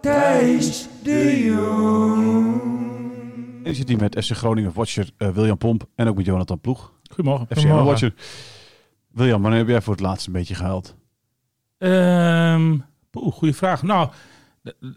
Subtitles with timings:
[0.00, 2.60] Thijs de Jong.
[3.64, 6.60] En je zit hier met FC Groningen watcher eh, William Pomp en ook met Jonathan
[6.60, 6.92] Ploeg.
[7.14, 7.46] Goedemorgen.
[7.46, 8.14] FC Groningen watcher.
[9.12, 10.94] William, wanneer heb jij voor het laatst een beetje gehuild?
[11.78, 12.76] Ehm
[13.10, 13.82] poeh, goede vraag.
[13.82, 14.08] Nou,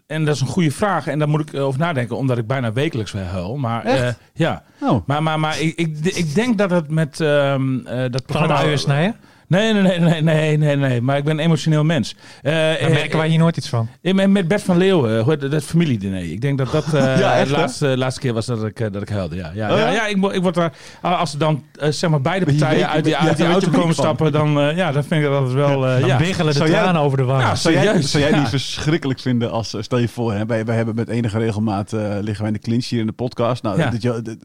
[0.06, 1.06] en dat is een goede vraag.
[1.06, 3.56] En daar moet ik over nadenken, omdat ik bijna wekelijks weer huil.
[3.56, 4.02] Maar Echt?
[4.02, 8.00] eh, ja, Oh, maar, maar, maar ik, ik, ik denk dat het met ehm eh,
[8.10, 8.76] dat Kan programma...
[8.76, 9.16] snijden?
[9.54, 11.00] Nee, nee, nee, nee, nee, nee, nee.
[11.00, 12.16] Maar ik ben een emotioneel mens.
[12.42, 13.88] Eh, Daar eh, merken wij hier nooit iets van.
[14.02, 16.30] eh, met, Bert van Leeuwen, dat, dat familiediner.
[16.32, 17.60] Ik denk dat dat eh, Ja, echt, de hè?
[17.60, 19.36] laatste, laatste keer was dat ik, dat ik huilde.
[19.36, 19.84] Ja, ja, Oh, ja?
[19.86, 19.92] ja?
[19.92, 23.16] ja, ik, ik word daar, als er dan zeg maar beide je partijen uit die,
[23.16, 25.86] uit die auto komen stappen, dan, ja, dan vind ik dat wel...
[25.86, 26.18] eh, Dan ja.
[26.18, 27.46] wiggelen de Zou jij- tranen over de wangen.
[27.46, 30.76] Ja, zou jij, zou jij niet verschrikkelijk vinden als, stel je voor, hè, wij, wij
[30.76, 33.62] hebben met enige regelmaat, liggen wij in de clinch hier in de podcast.
[33.62, 34.36] Nou, het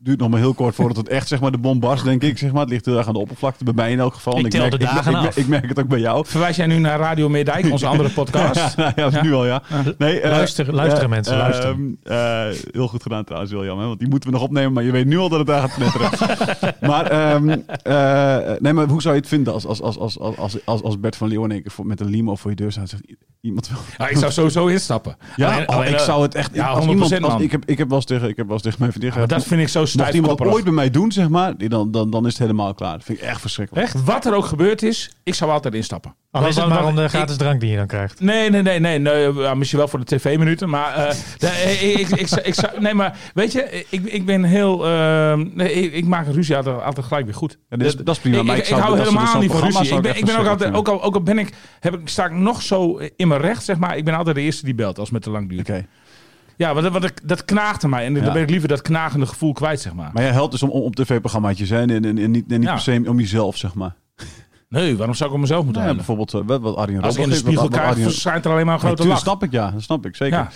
[0.00, 2.38] duurt nog maar heel kort voordat het echt, zeg maar, de bom barst, denk ik.
[2.38, 2.60] Zeg maar.
[2.60, 4.33] Het ligt heel erg aan de oppervlakte, bij mij in elk geval.
[4.38, 5.36] Ik tel merk, de dagen ik, ik, af.
[5.36, 6.26] ik merk het ook bij jou.
[6.26, 8.76] Verwijs jij nu naar Radio Meerdijk, onze andere podcast?
[8.76, 9.62] ja, ja, nu al, ja.
[9.98, 11.98] Nee, eh, Luister- luisteren, mensen, eh, luisteren.
[12.02, 12.12] ehm,
[12.52, 13.78] eh, heel goed gedaan trouwens, William.
[13.78, 15.60] Hè, want die moeten we nog opnemen, maar je weet nu al dat het daar
[15.68, 16.10] gaat knetteren.
[16.90, 20.56] maar, ehm, eh, nee, maar hoe zou je het vinden als, als, als, als, als,
[20.64, 22.72] als, als Bert van Leeuwen in één keer voor- met een limo voor je deur
[22.72, 23.02] staat en zegt,
[23.40, 23.78] iemand wil...
[23.98, 25.16] Ja, ik zou sowieso instappen.
[25.36, 26.54] Ja, Alleen- oh, ik zou het echt...
[26.54, 28.54] Ja, als 100% iemand, als, ik, heb, ik heb wel eens tegen, ik heb wel
[28.54, 30.52] eens tegen mijn vriendin dat vind ik zo Mocht iemand het stijfkopperig.
[30.52, 32.92] ooit bij mij doen, zeg maar, die dan, dan, dan is het helemaal klaar.
[32.92, 33.86] Dat vind ik echt verschrikkelijk.
[33.86, 34.04] Echt?
[34.14, 36.14] Wat er ook gebeurd is, ik zou altijd instappen.
[36.30, 38.20] Al is het maar om de ik- gratis drank die je dan krijgt.
[38.20, 38.98] Nee, nee, nee, nee.
[38.98, 40.68] nee ja, misschien wel voor de tv-minuten.
[40.68, 44.24] Maar, eh, nee, ik, ik, ik, zou- ik zou- nee, maar weet je, ik, ik
[44.26, 44.86] ben heel.
[44.86, 47.58] ehm, nee, ik, ik maak een ruzie altijd, altijd gelijk weer goed.
[47.68, 49.40] Ja, dat is- dat is prima, Ik, maar ik, ik zou- ik hou dus helemaal
[49.40, 49.96] niet van ruzie.
[49.96, 52.08] Ik ben, ik ik ben ook altijd, ook al, ook al ben ik, heb ik,
[52.08, 53.96] sta ik nog zo in mijn recht, zeg maar.
[53.96, 55.60] Ik ben altijd de eerste die belt als het me te lang duurt.
[55.70, 55.86] Oké.
[56.56, 58.04] Ja, want, dat- want dat, aan mij.
[58.04, 58.20] En Ja.
[58.20, 60.10] dan ben ik liever dat knagende gevoel kwijt, zeg maar.
[60.12, 62.68] Maar jij helpt dus om, om op tv-programmaatjes zijn en, en, en niet, en niet
[62.68, 62.72] Ja.
[62.74, 63.94] per se om jezelf, zeg maar.
[64.68, 67.22] Nee, waarom zou ik om mezelf moeten Nou ja, bijvoorbeeld uh, wat Arjen Als ik
[67.22, 69.20] in de spiegel kijk, verschijnt er alleen maar een grote Nee, lach.
[69.20, 69.70] snap ik, ja.
[69.70, 70.38] Dat snap ik, zeker.
[70.38, 70.48] Ja.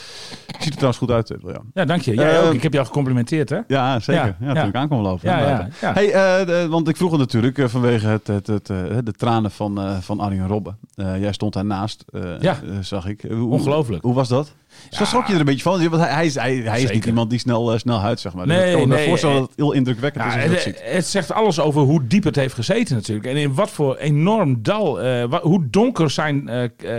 [0.46, 1.70] Ziet er trouwens goed uit, eh, William.
[1.74, 2.14] Ja, dank je.
[2.14, 2.52] Jij Eh, ook.
[2.54, 3.58] Ik heb jou gecomplimenteerd, hè?
[3.66, 4.36] Ja, zeker.
[4.40, 5.28] Ja, Ja, toen ik aankwam lopen.
[5.30, 5.68] Ja.
[5.80, 9.50] Hey, eh, want ik vroeg het natuurlijk eh, vanwege het, het, het, eh, de tranen
[9.50, 10.78] van, eh, van Arjen Robben.
[10.94, 12.52] Eh, jij stond daarnaast, eh Ja.
[12.52, 13.22] eh, zag ik.
[13.22, 14.02] Eh, Hoe, Ongelooflijk.
[14.02, 14.54] Hoe was dat?
[14.90, 15.88] Zo schrok je er een beetje van?
[15.88, 18.34] Want hij, hij is, hij, hij is niet iemand die snel, eh, snel huidt, zeg
[18.34, 18.46] maar.
[18.46, 20.42] Dus Nee, ik kan me nee, voorstellen eh, dat het heel indrukwekkend Ja, is als
[20.42, 20.92] je dat het, ziet.
[20.92, 23.26] het zegt alles over hoe diep het heeft gezeten natuurlijk.
[23.26, 26.50] En in wat voor enorm dal, eh, hoe donker zijn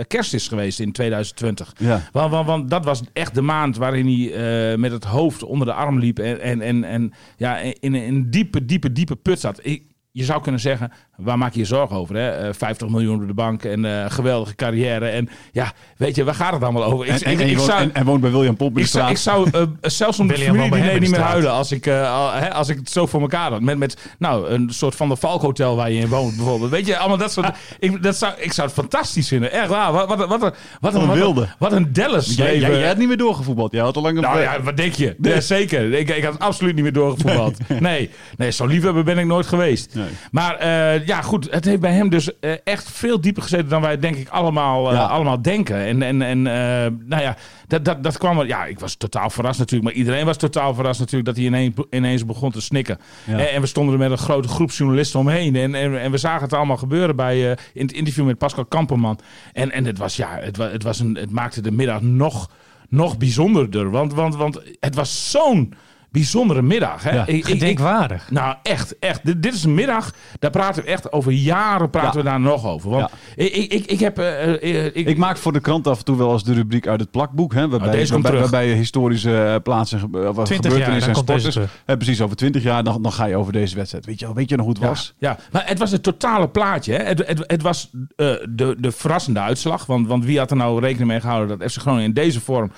[0.06, 1.72] kerst is geweest in 2020.
[1.78, 2.02] Ja.
[2.12, 5.72] Want, want, want dat was echt de maand waarin hij met het hoofd onder de
[5.72, 6.18] arm liep.
[6.18, 9.58] En, en, en, en ja, in, in een diepe, diepe, diepe put zat.
[9.62, 10.92] Ik- je zou kunnen zeggen,
[11.22, 12.16] waar maak je je zorgen over?
[12.16, 12.30] Hè?
[12.30, 15.08] Eh, 50 miljoen door de bank en eh, geweldige carrière.
[15.08, 17.06] En ja, weet je, waar gaat het allemaal over?
[17.06, 18.86] Ik, En, ik, en, woont, zou, en, en woont bij William Pomp in de ik
[18.86, 22.52] zou, ik zou eh, zelfs om de familie niet meer huilen als ik, eh, hè,
[22.52, 23.60] als ik het zo voor elkaar had.
[23.60, 26.70] Met, met nou, een soort van de Valkhotel waar je in woont bijvoorbeeld.
[26.70, 27.50] Weet je, allemaal dat soort...
[27.78, 29.52] ik, dat zou, ik zou het fantastisch vinden.
[29.52, 29.92] Echt waar.
[29.92, 31.48] Wat, wat, wat, wat, wat, een wat, wilde.
[31.58, 32.70] Wat een Dallas Jij, leven.
[32.70, 33.72] jij, jij had niet meer doorgevoetbald.
[33.72, 34.22] Jij had al lang een...
[34.22, 35.16] Nou ja, wat denk je?
[35.22, 35.92] Ja, zeker.
[35.92, 37.56] Ik, ik had absoluut niet meer doorgevoetbald.
[37.80, 39.94] Nee, nee zo liefhebber ben ik nooit geweest.
[39.94, 40.06] Nee.
[40.30, 41.50] Maar eh, ja, goed.
[41.50, 44.88] Het heeft bij hem dus eh, echt veel dieper gezeten dan wij denk ik allemaal,
[44.88, 45.04] eh, Ja.
[45.04, 45.76] allemaal denken.
[45.76, 47.36] En, en, en eh, nou ja,
[47.66, 48.46] dat, dat, dat kwam...
[48.46, 49.90] Ja, ik was totaal verrast natuurlijk.
[49.90, 52.98] Maar iedereen was totaal verrast natuurlijk dat hij ineens, ineens begon te snikken.
[53.24, 53.38] Ja.
[53.38, 55.56] En, en we stonden er met een grote groep journalisten omheen.
[55.56, 57.40] En, en, en we zagen het allemaal gebeuren bij,
[57.74, 59.18] in het interview met Pascal Kamperman.
[59.52, 62.50] En, en het, was, ja, het, het, was een, het maakte de middag nog,
[62.88, 63.90] nog bijzonderder.
[63.90, 65.74] Want, want, want het was zo'n
[66.10, 67.02] bijzondere middag.
[67.02, 67.14] Hè?
[67.14, 68.30] Ja, Ik- ik- ik- Gedenkwaardig.
[68.30, 69.20] nou, echt, echt.
[69.24, 72.16] Dit, dit is een middag, daar praten we echt over jaren praten Ja.
[72.24, 72.90] we daar nog over.
[72.90, 74.18] Want ik, ik, ik, ik heb...
[74.18, 76.86] eh, eh, ik, Ik maak voor de krant af en toe wel eens de rubriek
[76.86, 77.54] uit het plakboek.
[77.54, 81.58] Hè, waarbij, Oh, deze waarbij, historische eh, plaatsen, ge- of 20 jaar, gebeurtenissen en sporters.
[81.86, 84.06] Hè, precies, over 20 jaar dan, dan ga je over deze wedstrijd.
[84.06, 85.14] Weet je, weet je nog hoe het was?
[85.18, 86.92] Ja, maar het was het totale plaatje.
[86.92, 87.04] Hè?
[87.04, 89.86] Het, het, het was de, de verrassende uitslag.
[89.86, 92.70] Want, want wie had er nou rekening mee gehouden dat FC Groningen in deze vorm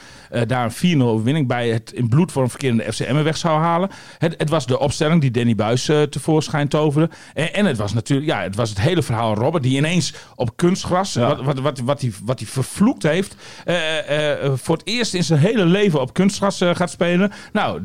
[0.46, 3.90] daar een 4-0 overwinning bij het in bloedvorm verkerende FC Weg zou halen.
[4.18, 7.10] Het, het was de opstelling die Danny Buis eh, tevoorschijn toverde.
[7.34, 10.56] En, en het was natuurlijk ja, het, was het hele verhaal Robert die ineens op
[10.56, 11.28] kunstgras, Ja.
[11.28, 15.24] wat, wat, wat, wat, hij, wat hij vervloekt heeft, eh, eh, voor het eerst in
[15.24, 17.32] zijn hele leven op kunstgras gaat spelen.
[17.52, 17.80] Nou,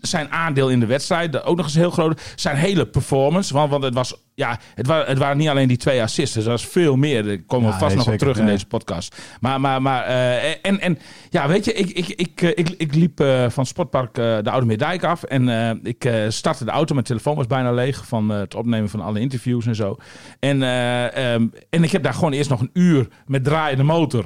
[0.00, 2.32] zijn aandeel in de wedstrijd, ook nog eens heel groot.
[2.34, 5.76] Zijn hele performance, want, want het, was, ja, het, waren, het waren niet alleen die
[5.76, 7.24] twee assists, er was veel meer.
[7.24, 9.16] Daar komen we vast nog op terug in deze podcast.
[9.40, 10.98] Maar, maar, maar eh, en, en
[11.30, 14.66] ja, weet je, ik, ik, ik, eh, ik, ik liep eh, van Sportpark de Oude
[14.66, 15.48] Meerdijk af en
[15.82, 16.94] ik startte de auto.
[16.94, 19.96] Mijn telefoon was bijna leeg van het opnemen van alle interviews en zo.
[20.38, 24.24] En, eh, ehm, en ik heb daar gewoon eerst nog een uur met draaiende motor.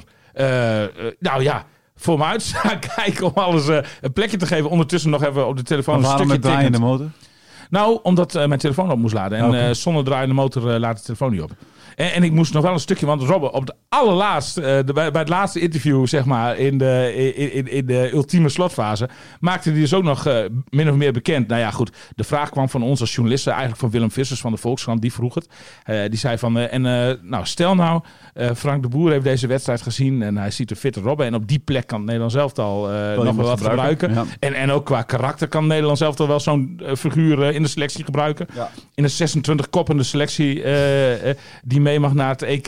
[1.19, 1.65] nou ja.
[1.95, 4.69] Voor me uit staan kijken om alles eh, een plekje te geven.
[4.69, 7.07] Ondertussen nog even op de telefoon een stukje met draaiende motor?
[7.69, 9.37] Nou, omdat eh, mijn telefoon op moest laden.
[9.37, 9.57] En Oké.
[9.57, 11.51] eh, zonder draaiende motor laat de telefoon niet op.
[11.95, 14.93] En, en ik moest nog wel een stukje, want Robben op de allerlaatste, eh, de,
[14.93, 19.09] bij, bij het laatste interview, zeg maar, in de, in, in, in de ultieme slotfase,
[19.39, 21.47] maakte hij dus ook nog eh, min of meer bekend.
[21.47, 24.51] Nou ja, goed, de vraag kwam van ons als journalisten, eigenlijk van Willem Vissers van
[24.51, 25.49] de Volkskrant, die vroeg het.
[25.83, 26.81] Eh, die zei van, en
[27.21, 28.01] nou, stel nou,
[28.55, 31.25] Frank de Boer heeft deze wedstrijd gezien en hij ziet een fitte Robben.
[31.25, 34.13] En op die plek kan het Nederlands elftal eh nog wel wat gebruiken.
[34.13, 34.25] Ja.
[34.39, 38.03] En, en ook qua karakter kan Nederland zelf toch wel zo'n figuur in de selectie
[38.03, 38.47] gebruiken.
[38.55, 38.71] Ja.
[38.95, 40.63] In een 26 koppende selectie
[41.63, 42.67] die mee mag naar het EK.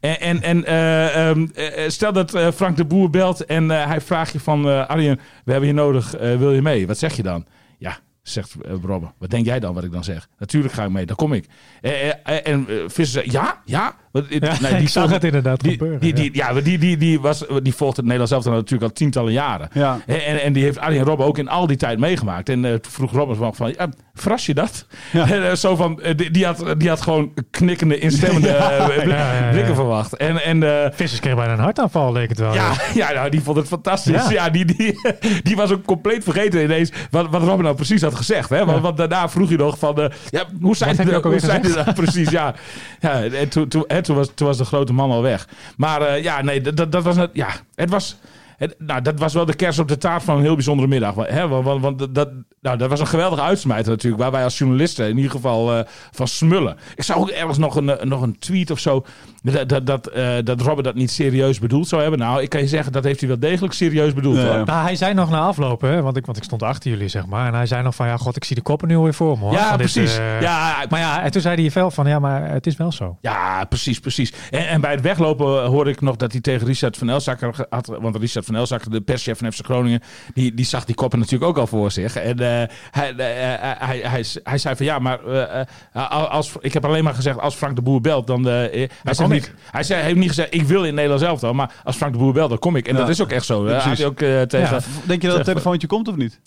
[0.00, 4.00] En, en, eh, ehm, eh, stel dat eh, Frank de Boer belt en eh, hij
[4.00, 4.68] vraagt je van...
[4.68, 6.86] eh Arjen, we hebben je nodig, eh, wil je mee?
[6.86, 7.46] Wat zeg je dan?
[7.78, 9.12] Ja, zegt Robben.
[9.18, 10.28] Wat denk jij dan wat ik dan zeg?
[10.38, 11.46] Natuurlijk ga ik mee, daar kom ik.
[11.80, 13.94] Eh, eh, eh, en eh, Visser zei, ja, ja.
[14.28, 16.00] Ja, nee, ik zag het inderdaad die, gebeuren.
[16.00, 16.14] Die, ja.
[16.14, 19.32] die, ja, maar die, die, die, was, die volgt het Nederlands zelf natuurlijk al tientallen
[19.32, 19.68] jaren.
[19.72, 19.98] Ja.
[20.06, 22.48] En, en, die heeft Arjen Robben ook in al die tijd meegemaakt.
[22.48, 24.86] En eh, toen vroeg Robben van, van ja, verras je dat?
[25.36, 28.48] En, eh, zo van, eh, die, die, had, die had gewoon knikkende, instemmende
[28.86, 29.50] blik- ja, ja, ja.
[29.50, 30.16] blikken verwacht.
[30.16, 32.54] En, en eh, Vissers kreeg bijna een hartaanval, leek het wel.
[32.54, 34.28] ja, ja nou, die vond het fantastisch.
[34.28, 34.30] Ja.
[34.30, 34.50] Ja.
[34.50, 35.00] die, die,
[35.42, 38.50] die was ook compleet vergeten ineens wat, wat Robin nou precies had gezegd.
[38.50, 38.64] Hè?
[38.64, 41.92] Want, want daarna vroeg je nog van, eh, ja, hoe zijn alweer zijn die nou
[41.92, 42.30] precies?
[42.30, 42.54] Ja,
[43.00, 45.48] ja en toen, toen, en toen, was, toen was de grote man al weg.
[45.76, 48.16] Maar eh, ja, nee, dat, dat, was, ja, het was...
[48.78, 51.14] Nou, dat was wel de kers op de taart van een heel bijzondere middag.
[51.14, 51.48] Hè?
[51.48, 52.28] Want, want dat,
[52.66, 54.22] nou, dat was een geweldige uitsmijter natuurlijk.
[54.22, 56.76] Waar wij als journalisten in ieder geval eh, van smullen.
[56.94, 59.04] Ik zag ook ergens nog een, eh, nog een tweet of zo.
[59.42, 62.20] Dat, dat, dat, eh, dat Robert dat niet serieus bedoeld zou hebben.
[62.20, 64.36] Nou, ik kan je zeggen, dat heeft hij wel degelijk serieus bedoeld.
[64.36, 67.26] Nou, hij zei nog na afloop, hè, want, ik, want ik stond achter jullie, zeg
[67.26, 67.46] maar.
[67.46, 69.44] En hij zei nog van, ja, god, ik zie de koppen nu alweer voor me,
[69.44, 69.52] hoor.
[69.52, 70.16] Ja, dit, precies.
[70.40, 73.16] ja, Maar ja, en toen zei hij wel van, ja, maar het is wel zo.
[73.20, 74.32] Ja, precies, precies.
[74.50, 77.86] En, en bij het weglopen hoorde ik nog dat hij tegen Richard van Elzakker had.
[77.86, 80.00] Want Richard van Elzakker, de perschef van FC Groningen,
[80.34, 82.16] die, die zag die koppen natuurlijk ook al voor zich.
[82.16, 82.36] En
[82.90, 85.60] hij, eh, hij, hij, hij, hij zei van ja, maar eh,
[85.92, 88.48] eh, als, ik heb alleen maar gezegd als Frank de Boer belt, dan.
[88.48, 91.56] eh, hij, zei niet, hij zei, heeft niet gezegd ik wil in Nederland zelf dan,
[91.56, 92.86] maar als Frank de Boer belt, dan kom ik.
[92.88, 93.00] En Ja.
[93.00, 93.66] dat is ook echt zo.
[93.66, 94.76] hij ook eh, tegen.
[94.76, 94.80] Ja.
[95.06, 96.40] Denk je dat het telefoontje komt of niet?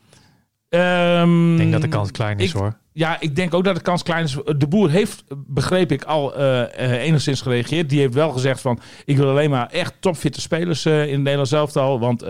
[0.70, 2.78] Ehm, Ik denk dat de kans klein is, ik- hoor.
[3.00, 4.38] Ja, ik denk ook dat de kans klein is.
[4.57, 7.90] De boer heeft, begreep ik, al eh, eh, enigszins gereageerd.
[7.90, 11.22] Die heeft wel gezegd van, ik wil alleen maar echt topfitte spelers eh, in het
[11.22, 12.00] Nederlands elftal.
[12.00, 12.25] Want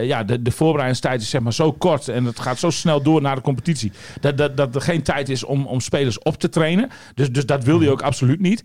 [0.00, 3.22] ja, de, de voorbereidingstijd is zeg maar zo kort en het gaat zo snel door
[3.22, 3.92] naar de competitie.
[4.20, 6.90] Dat, dat, dat er geen tijd is om, om spelers op te trainen.
[7.14, 8.64] Dus, dus dat wil hij ook absoluut niet.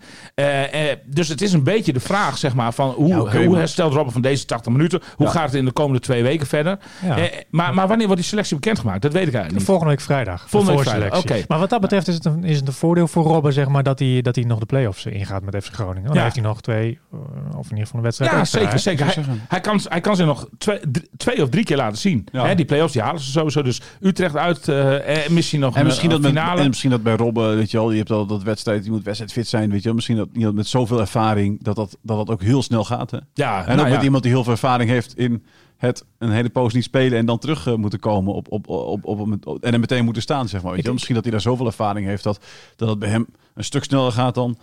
[1.06, 4.14] Dus het is een beetje de vraag, zeg maar, van hoe, Ja, hoe herstelt Robben
[4.14, 5.02] van deze 80 minuten?
[5.16, 5.32] Hoe Ja.
[5.32, 6.78] gaat het in de komende twee weken verder?
[7.06, 7.30] Ja.
[7.50, 9.02] Maar, maar wanneer wordt die selectie bekendgemaakt?
[9.02, 9.66] Dat weet ik eigenlijk niet.
[9.66, 10.44] Volgende week vrijdag.
[10.44, 11.09] de Volgende week voorselectie.
[11.18, 11.44] Oké.
[11.48, 13.84] Maar wat dat betreft is het een, is het een voordeel voor Robben, zeg maar,
[13.84, 16.08] dat hij, dat hij nog de play-offs ingaat met FC Groningen.
[16.08, 16.14] Ja.
[16.14, 17.20] dan heeft hij nog twee, eh,
[17.58, 18.80] of in ieder geval een wedstrijd Ja, extra, zeker, hè?
[18.80, 19.06] zeker.
[19.06, 19.42] Hij, zeggen.
[19.48, 20.80] hij, kan, hij kan ze nog twee,
[21.18, 22.28] twee of drie keer laten zien.
[22.32, 22.46] Ja.
[22.46, 23.62] Hè, die play-offs die halen ze sowieso.
[23.62, 26.62] Dus Utrecht uit eh, en misschien nog En een, misschien, een dat met, finale.
[26.62, 29.04] en misschien dat bij Robben, weet je wel, je hebt al dat wedstrijd, je moet
[29.04, 29.94] wedstrijdfit zijn, weet je wel.
[29.94, 33.12] Misschien dat iemand met zoveel ervaring, dat dat, dat, dat ook heel snel gaat.
[33.12, 33.18] Hè?
[33.34, 34.04] ja, En nou ook met ja.
[34.04, 35.44] iemand die heel veel ervaring heeft in
[35.80, 39.06] het een hele poos niet spelen en dan terug eh, moeten komen op, op, op,
[39.06, 40.74] op, op- en er meteen moeten staan, zeg maar.
[40.74, 40.92] Weet je?
[40.92, 42.46] Misschien dat hij daar zoveel ervaring heeft dat,
[42.76, 44.58] dat het bij hem een stuk sneller gaat dan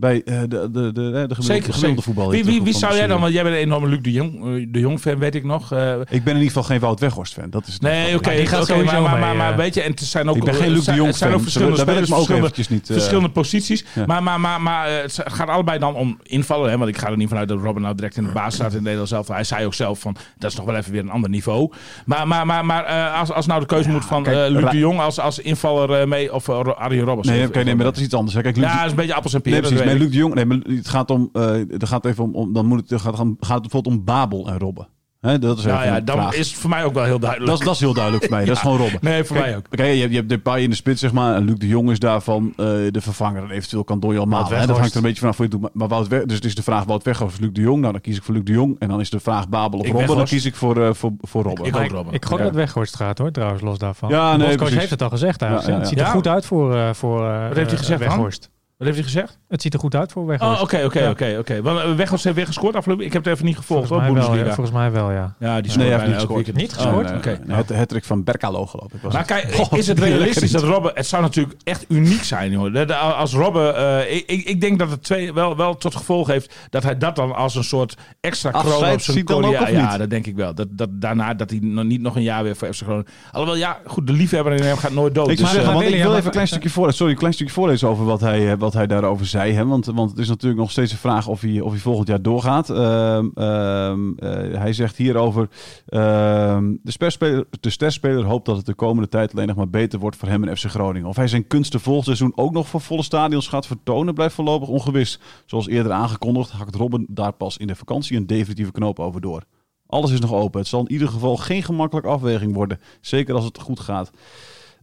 [0.00, 2.30] bij eh, de, de, de, de, gemiddelde, Zeker, gemiddelde voetbal.
[2.30, 4.66] Wie, wie, wie zou jij dan, want jij bent een enorme Luc de Jong, eh,
[4.68, 5.72] de Jong fan, weet ik nog.
[5.72, 7.50] eh, Ik ben in ieder geval geen Wout Weghorst fan.
[7.50, 8.46] Dat is het Nee, oké, Ja,
[8.84, 10.94] maar, maar, maar, maar weet je, en het zijn ook, Ik ben geen Luc de
[10.94, 11.42] Jong het zijn ook fan.
[11.44, 13.84] verschillende Daar spelers, me ook verschillende, niet, verschillende posities.
[13.94, 14.06] ja.
[14.06, 17.16] Maar, maar, maar, maar het gaat allebei dan om invallen, hè, want ik ga er
[17.16, 19.28] niet vanuit dat Robin nou direct in de baas staat in Nederland zelf.
[19.28, 21.70] Hij zei ook zelf van, dat is nog wel even weer een ander niveau.
[22.04, 24.70] Maar, maar, maar, maar eh, als, als nou de keuze moet van kijk, eh, Luc
[24.70, 27.28] de Jong als, als invaller mee of uh, Arjen Robbers.
[27.28, 28.36] Nee, oké, nee, maar dat is iets anders.
[28.40, 29.89] Kijk, Ja, dat is een beetje appels en peren.
[29.90, 32.52] Nee, Luc de Jong, nee, maar het gaat om, eh het gaat even om, om
[32.52, 34.88] dan moet het, gaat, gaat het bijvoorbeeld om Babel en Robben.
[35.20, 35.64] Hè, dat is.
[35.64, 36.34] Nou even ja, dan vraag.
[36.34, 37.50] is het voor mij ook wel heel duidelijk.
[37.50, 38.44] dat, is, dat is heel duidelijk voor mij.
[38.46, 38.98] Dat is gewoon Robben.
[39.02, 39.64] Nee, voor Kijk, mij ook.
[39.72, 41.34] Oké, je, hebt- je hebt Depay in de spits, zeg maar.
[41.34, 43.42] En Luc de Jong is daarvan eh, de vervanger.
[43.42, 44.48] En eventueel kan Doyle Maal.
[44.48, 44.66] hè.
[44.66, 45.74] Dat hangt er een beetje vanaf hoe je het doet.
[45.74, 47.80] Maar, Wout Weg, dus het is de vraag Wout Weghorst of Luc de Jong.
[47.80, 48.76] Nou, dan kies ik voor Luc de Jong.
[48.78, 50.16] En dan is de vraag Babel of Ik Robben.
[50.16, 51.64] Dan kies ik voor, eh, voor, voor Robben.
[51.64, 52.14] Ik ik, Robben.
[52.14, 52.44] ik gok Ja.
[52.44, 54.08] dat Weghorst gaat hoor, trouwens, los daarvan.
[54.08, 54.76] Ja, nee, precies.
[54.76, 55.70] heeft het al gezegd eigenlijk.
[55.70, 56.10] Ja, ja, Het ziet er Ja.
[56.12, 58.00] goed uit voor, eh voor eh, Wat heeft hij gezegd?
[58.00, 58.50] Weghorst.
[58.80, 59.38] Wat heeft hij gezegd?
[59.48, 60.54] Het ziet er goed uit voor Weghorst.
[60.56, 61.54] Oh, oké, oké, oké, oké.
[61.54, 63.04] Eh, Weghorst heeft weer gescoord afgelopen.
[63.04, 65.34] Ik heb het even niet gevolgd, Volgens hoor, mij, wel, ja, volgens mij wel, ja.
[65.38, 66.34] Ja, die Nee, heeft niet gescoord.
[66.34, 66.56] weekend.
[66.56, 67.24] Niet Oh, gescoord?
[67.24, 69.30] Nee, nee, Het hattrick van Berkalo geloof ik was Maar het.
[69.30, 70.92] kijk, God, is het realistisch dat Robben...
[70.94, 72.72] Het zou natuurlijk echt uniek zijn, hoor.
[72.72, 73.76] Dat- Als Robben...
[73.76, 76.98] eh, ik, ik- ik denk dat het twee wel, wel tot gevolg heeft dat hij
[76.98, 80.54] dat dan als een soort extra kroon op zijn Ja, dat denk ik wel.
[80.54, 83.06] Dat, dat, daarna dat hij nog niet nog een jaar weer voor FC Groningen...
[83.32, 85.28] Alhoewel, ja, goed, de liefhebber in hem gaat nooit dood.
[85.30, 87.88] Ik, Dus, eh, ik wil even een klein stukje voor, sorry, een klein stukje voorlezen
[87.88, 89.52] over wat hij, eh, hij daarover zei.
[89.52, 89.66] Hè?
[89.66, 92.22] Want, want het is natuurlijk nog steeds een vraag of hij, of hij volgend jaar
[92.22, 92.70] doorgaat.
[92.70, 95.48] Ehm, ehm, eh, hij zegt hierover:
[95.88, 100.16] ehm, de, de sterspeler hoopt dat het de komende tijd alleen nog maar beter wordt
[100.16, 101.08] voor hem en FC Groningen.
[101.08, 104.68] Of hij zijn kunsten volgend seizoen ook nog voor volle stadions gaat vertonen, blijft voorlopig
[104.68, 105.20] ongewis.
[105.46, 109.44] Zoals eerder aangekondigd, hakt Robben daar pas in de vakantie een definitieve knoop over door.
[109.86, 110.60] Alles is nog open.
[110.60, 112.80] Het zal in ieder geval geen gemakkelijke afweging worden.
[113.00, 114.10] Zeker als het goed gaat.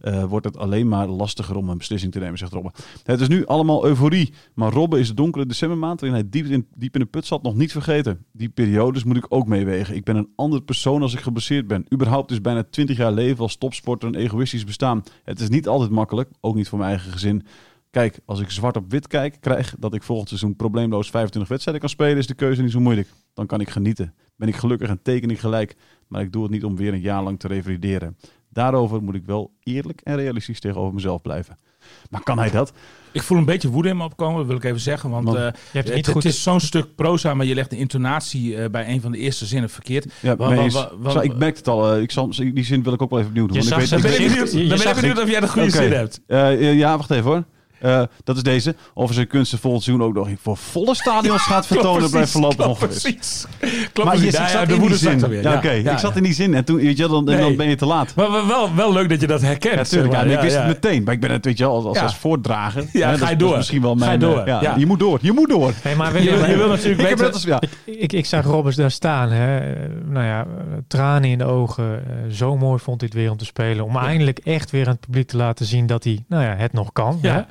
[0.00, 2.72] Eh, wordt het alleen maar lastiger om een beslissing te nemen, zegt Robben.
[3.02, 6.66] Het is nu allemaal euforie, maar Robben is de donkere decembermaand waarin hij diep in,
[6.74, 8.24] diep de put zat nog niet vergeten.
[8.32, 9.94] Die periodes moet ik ook meewegen.
[9.94, 11.86] Ik ben een ander persoon als ik geblesseerd ben.
[11.92, 15.02] Überhaupt is bijna 20 jaar leven als topsporter een egoïstisch bestaan.
[15.24, 17.46] Het is niet altijd makkelijk, ook niet voor mijn eigen gezin.
[17.90, 21.82] Kijk, als ik zwart op wit kijk, krijg dat ik volgend seizoen probleemloos 25 wedstrijden
[21.82, 23.08] kan spelen, is de keuze niet zo moeilijk.
[23.34, 24.14] Dan kan ik genieten.
[24.36, 25.76] Ben ik gelukkig en teken ik gelijk,
[26.08, 28.16] maar ik doe het niet om weer een jaar lang te revalideren.
[28.58, 31.58] Daarover moet ik wel eerlijk en realistisch tegenover mezelf blijven.
[32.10, 32.72] Maar kan hij dat?
[33.12, 35.10] Ik voel een beetje woede in me opkomen, dat wil ik even zeggen.
[35.10, 36.24] Want, Want- eh, Je hebt het het, niet het goed...
[36.24, 39.46] is zo'n stuk proza, maar je legt de intonatie eh, bij een van de eerste
[39.46, 40.12] zinnen verkeerd.
[40.20, 40.74] Ja, Wa- mee wa- eens.
[40.74, 41.94] wa- wa- Zo, ik merk het al.
[41.94, 43.56] eh, ik zal, die zin wil ik ook wel even opnieuw doen.
[43.62, 44.52] Je want ik zag weet, ik Dan ben ik benieuwd,
[45.00, 46.20] ben ik of jij de goede zin hebt.
[46.78, 47.44] Ja, wacht even hoor.
[47.80, 48.74] Eh, dat is deze.
[48.94, 53.00] Of zijn kunsten volgend seizoen ook nog voor volle stadions gaat vertonen, blijft voorlopig ongewis.
[53.00, 53.46] precies.
[53.60, 54.34] Maar Klopt je precies.
[54.38, 55.18] zat Ja, ja, in de die zin.
[55.20, 55.42] zat er.
[55.42, 55.70] Ja, oké.
[55.70, 57.42] ik zat in die zin en toen, weet je, wel, dan, Nee.
[57.44, 58.14] dan ben je te laat.
[58.14, 59.72] Maar wel- wel, leuk dat je dat herkent.
[59.74, 60.12] Ja, natuurlijk.
[60.12, 60.34] zeg Ja, maar.
[60.36, 61.02] ik wist Ja, het meteen.
[61.02, 62.02] Maar ik ben het, weet je wel, als, als, Ja.
[62.02, 62.84] als voortdrager.
[62.92, 63.50] Ja, hè, ga dat je door.
[63.50, 64.20] is misschien wel Ga je mijn...
[64.20, 64.38] door.
[64.38, 64.74] eh, Ja, Ja.
[64.76, 65.18] Je moet door.
[65.22, 65.72] Je moet door.
[65.82, 67.34] Hey, maar Je, wil- je wil natuurlijk Ik heb weten...
[67.34, 67.60] als, ja.
[67.84, 69.30] Ik, ik zag Robbers daar staan.
[69.30, 69.74] Hè.
[70.04, 70.46] Nou ja,
[70.88, 72.02] tranen in de ogen.
[72.06, 73.84] Eh, zo mooi vond hij het weer om te spelen.
[73.84, 76.72] Om eindelijk echt weer aan het publiek te laten zien dat hij nou ja, het
[76.72, 77.18] nog kan.
[77.22, 77.46] Ja.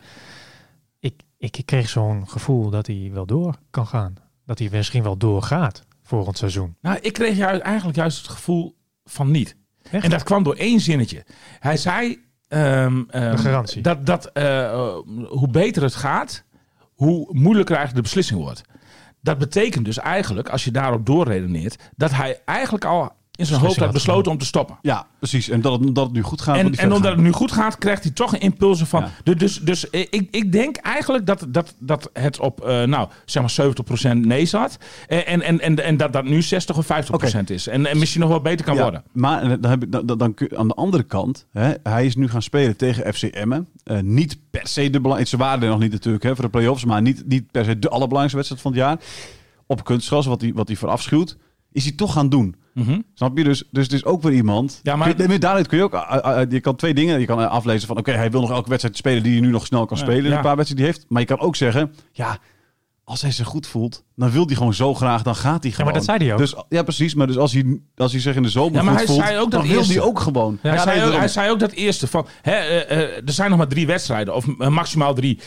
[1.56, 4.14] Ik, kreeg zo'n gevoel dat hij wel door kan gaan.
[4.46, 6.76] Dat hij misschien wel doorgaat volgend seizoen.
[6.82, 9.56] Nou, ik kreeg juist, eigenlijk juist het gevoel van niet.
[9.92, 10.04] Echt?
[10.04, 11.26] En dat kwam door één zinnetje.
[11.60, 12.26] Hij zei...
[12.48, 13.82] De garantie.
[13.82, 14.96] Dat, dat eh,
[15.28, 16.44] hoe beter het gaat,
[16.94, 18.62] hoe moeilijker eigenlijk de beslissing wordt.
[19.22, 23.80] Dat betekent dus eigenlijk, als je daarop doorredeneert, dat hij eigenlijk al in zijn hoofd
[23.80, 24.78] had besloten om te stoppen.
[24.82, 25.50] Ja, precies.
[25.50, 26.58] En dat het, dat het nu goed gaat.
[26.58, 27.12] En, en omdat gaan.
[27.12, 29.02] het nu goed gaat, krijgt hij toch een impulsen van.
[29.02, 29.10] Ja.
[29.24, 33.10] Dus, dus, dus eh, ik, ik denk eigenlijk dat, dat, dat het op eh, nou,
[33.26, 33.74] zeg maar
[34.14, 34.78] 70% nee zat.
[35.08, 37.68] En, en, en, en, dat dat nu 60 of 50% is.
[37.68, 39.04] En, en misschien nog wel beter kan Ja, worden.
[39.12, 42.30] Maar dan heb ik, dan, dan, kun- aan de andere kant, hè, hij is nu
[42.30, 43.68] gaan spelen tegen FC Emmen.
[43.84, 46.50] Eh, niet per se de belangrijkste, ze waren er nog niet natuurlijk hè, voor de
[46.50, 49.00] play-offs, maar niet, niet per se de allerbelangrijkste wedstrijd van het jaar.
[49.66, 51.38] Op kunstgras, wat hij, wat hij voor afschuwt,
[51.72, 52.56] is hij toch gaan doen.
[52.86, 53.00] Mhm.
[53.14, 53.44] Snap je?
[53.44, 54.80] Dus, dus het is ook weer iemand.
[54.84, 55.92] Ja, maar- Kun je- daaruit kun je ook.
[56.52, 57.20] je kan twee dingen.
[57.20, 57.98] Je kan eh, aflezen van.
[57.98, 60.24] Oké, hij wil nog elke wedstrijd spelen die hij nu nog snel kan Ja, spelen.
[60.24, 60.36] in ja.
[60.36, 61.06] een paar wedstrijden die hij heeft.
[61.12, 61.94] Maar je kan ook zeggen.
[62.12, 62.38] Ja,
[63.04, 65.22] als hij zich goed voelt, dan wil hij gewoon zo graag.
[65.24, 65.86] Dan gaat hij Ja, gewoon.
[65.86, 66.40] maar dat zei hij ook.
[66.40, 67.14] Dus, ja, precies.
[67.16, 69.38] Maar dus als hij, als hij zich in de zomer Ja, maar hij voelt, zei
[69.38, 69.94] ook dat dan wil eerste.
[69.94, 70.60] hij ook gewoon.
[70.62, 73.50] Ja, hij, zei ook, hij zei ook dat eerste van, hè, eh, eh, er zijn
[73.50, 75.40] nog maar drie wedstrijden, of eh, maximaal drie.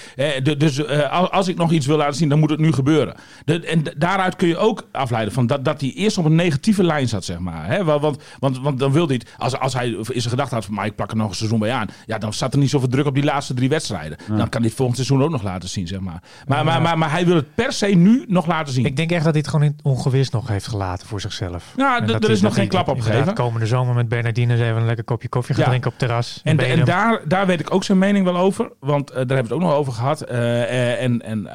[0.42, 3.14] De- dus als, ik nog iets wil laten zien, dan moet het nu gebeuren.
[3.44, 6.84] De, en daaruit kun je ook afleiden van dat, dat hij eerst op een negatieve
[6.84, 7.66] lijn zat, zeg maar.
[7.66, 7.84] Hè?
[7.84, 10.86] Wa- Want, want, want dan wil hij, als, als hij in zijn had van, maar
[10.86, 11.86] ik plak er nog een seizoen bij aan.
[12.06, 14.18] Ja, dan zat er niet zoveel druk op die laatste drie wedstrijden.
[14.28, 16.22] Dan kan hij het volgend seizoen ook nog laten zien, zeg maar.
[16.46, 18.84] Maar, maar, maar, maar hij wil het per se nu nog laten laten zien.
[18.84, 21.72] Ik denk echt dat hij het gewoon in ongewis nog heeft gelaten voor zichzelf.
[21.76, 23.34] Nou, er is nog geen hij klap inderdaad opgegeven.
[23.34, 25.70] komende zomer met Bernardine even een lekker kopje koffie gaan Ja.
[25.70, 26.40] drinken op het terras.
[26.44, 28.72] En, en daar, daar weet ik ook zijn mening wel over.
[28.80, 30.20] Want eh, daar hebben we het ook nog over gehad.
[30.20, 31.48] Eh, eh, en en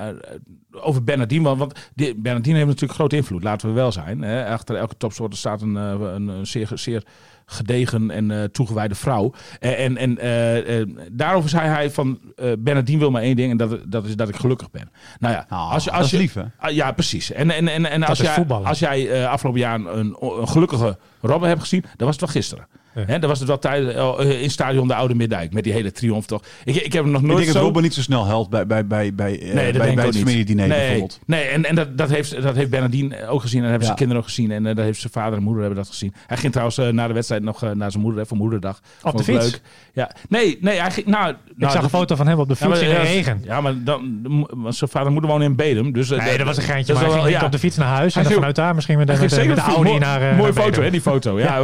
[0.71, 1.43] over Bernardine.
[1.43, 3.43] Want, want die, Bernardine heeft natuurlijk grote invloed.
[3.43, 4.21] Laten we wel zijn.
[4.21, 4.47] Hè.
[4.47, 7.03] Achter elke topsoorter staat een, een, een zeer, zeer
[7.45, 9.33] gedegen en eh, toegewijde vrouw.
[9.59, 12.19] Eh, en en eh, daarover zei hij van...
[12.59, 13.51] Bernardine wil maar één ding.
[13.51, 14.91] En dat, dat is dat ik gelukkig ben.
[15.19, 16.43] Nou ja, Nou, als je, als je, lief, hè?
[16.57, 17.31] Ah, ja, precies.
[17.31, 21.61] En, en, en, en als, jij, als jij afgelopen jaar een, een gelukkige Robben hebt
[21.61, 22.67] gezien, dan was het wel gisteren.
[22.95, 23.03] Ja.
[23.05, 25.91] Hè, dan was het wel tijd eh, in stadion de Oude Middijk met die hele
[25.91, 26.41] triomf toch.
[26.63, 27.63] Ik, ik heb hem nog Ik nooit denk dat zo...
[27.63, 29.99] Robben niet zo snel helpt bij, bij, bij, bij, Nee, eh, dat bij, bij ik
[29.99, 31.19] het familiediner nee, bijvoorbeeld.
[31.25, 33.63] Nee, en, en dat, dat, heeft, dat heeft Bernardine ook gezien.
[33.63, 33.93] En dat hebben zijn Ja.
[33.93, 34.51] kinderen ook gezien.
[34.51, 36.13] En eh, dat heeft zijn vader en moeder hebben dat gezien.
[36.27, 38.81] Hij ging trouwens eh, na de wedstrijd nog eh, naar zijn moeder, hè, voor moederdag.
[38.99, 39.51] Vond de ik fiets?
[39.51, 39.61] Leuk.
[39.93, 40.11] Ja.
[40.29, 41.05] Nee, nee, hij ging...
[41.05, 42.95] Nou, Ik nou, zag een dat- foto van hem op de ja, fiets maar, in
[42.95, 43.41] de ja, regen.
[43.43, 45.91] Ja, maar dan, want zijn vader en moeder wonen in Bedum.
[45.93, 46.93] Dus, eh, Nee, dat was een geintje.
[46.93, 47.45] dat Maar hij ging ja.
[47.45, 48.13] op de fiets naar huis.
[48.13, 50.21] Hij En dan ging- vanuit daar misschien met, de- Audi naar...
[50.31, 51.39] eh, Mooie foto, hè, die foto.
[51.39, 51.59] Ja,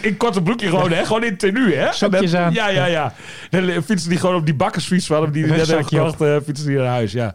[0.00, 1.04] in korte broekje gewoon, hè?
[1.06, 1.92] Gewoon in tenue, hè?
[1.92, 2.52] Sokjes aan.
[2.52, 3.14] Ja, ja, ja.
[3.50, 6.76] Dan fietsen die gewoon op die bakkersfiets van die hij net gekocht, eh, fietsen die
[6.76, 7.34] naar huis, ja.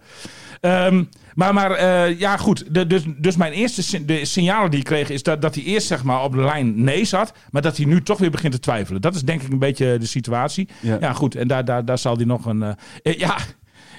[0.62, 1.04] Ehm,
[1.36, 2.74] maar maar eh, ja, goed.
[2.74, 5.64] De, dus, dus mijn eerste sin- de signalen die ik kreeg is dat, dat hij
[5.64, 7.34] eerst zeg maar, op de lijn nee zat.
[7.52, 9.02] Maar dat hij nu toch weer begint te twijfelen.
[9.02, 10.70] Dat is denk ik een beetje de situatie.
[10.82, 10.98] Ja.
[11.00, 11.36] Ja, goed.
[11.36, 12.64] En daar, daar, daar zal hij nog een...
[13.04, 13.36] eh, ja,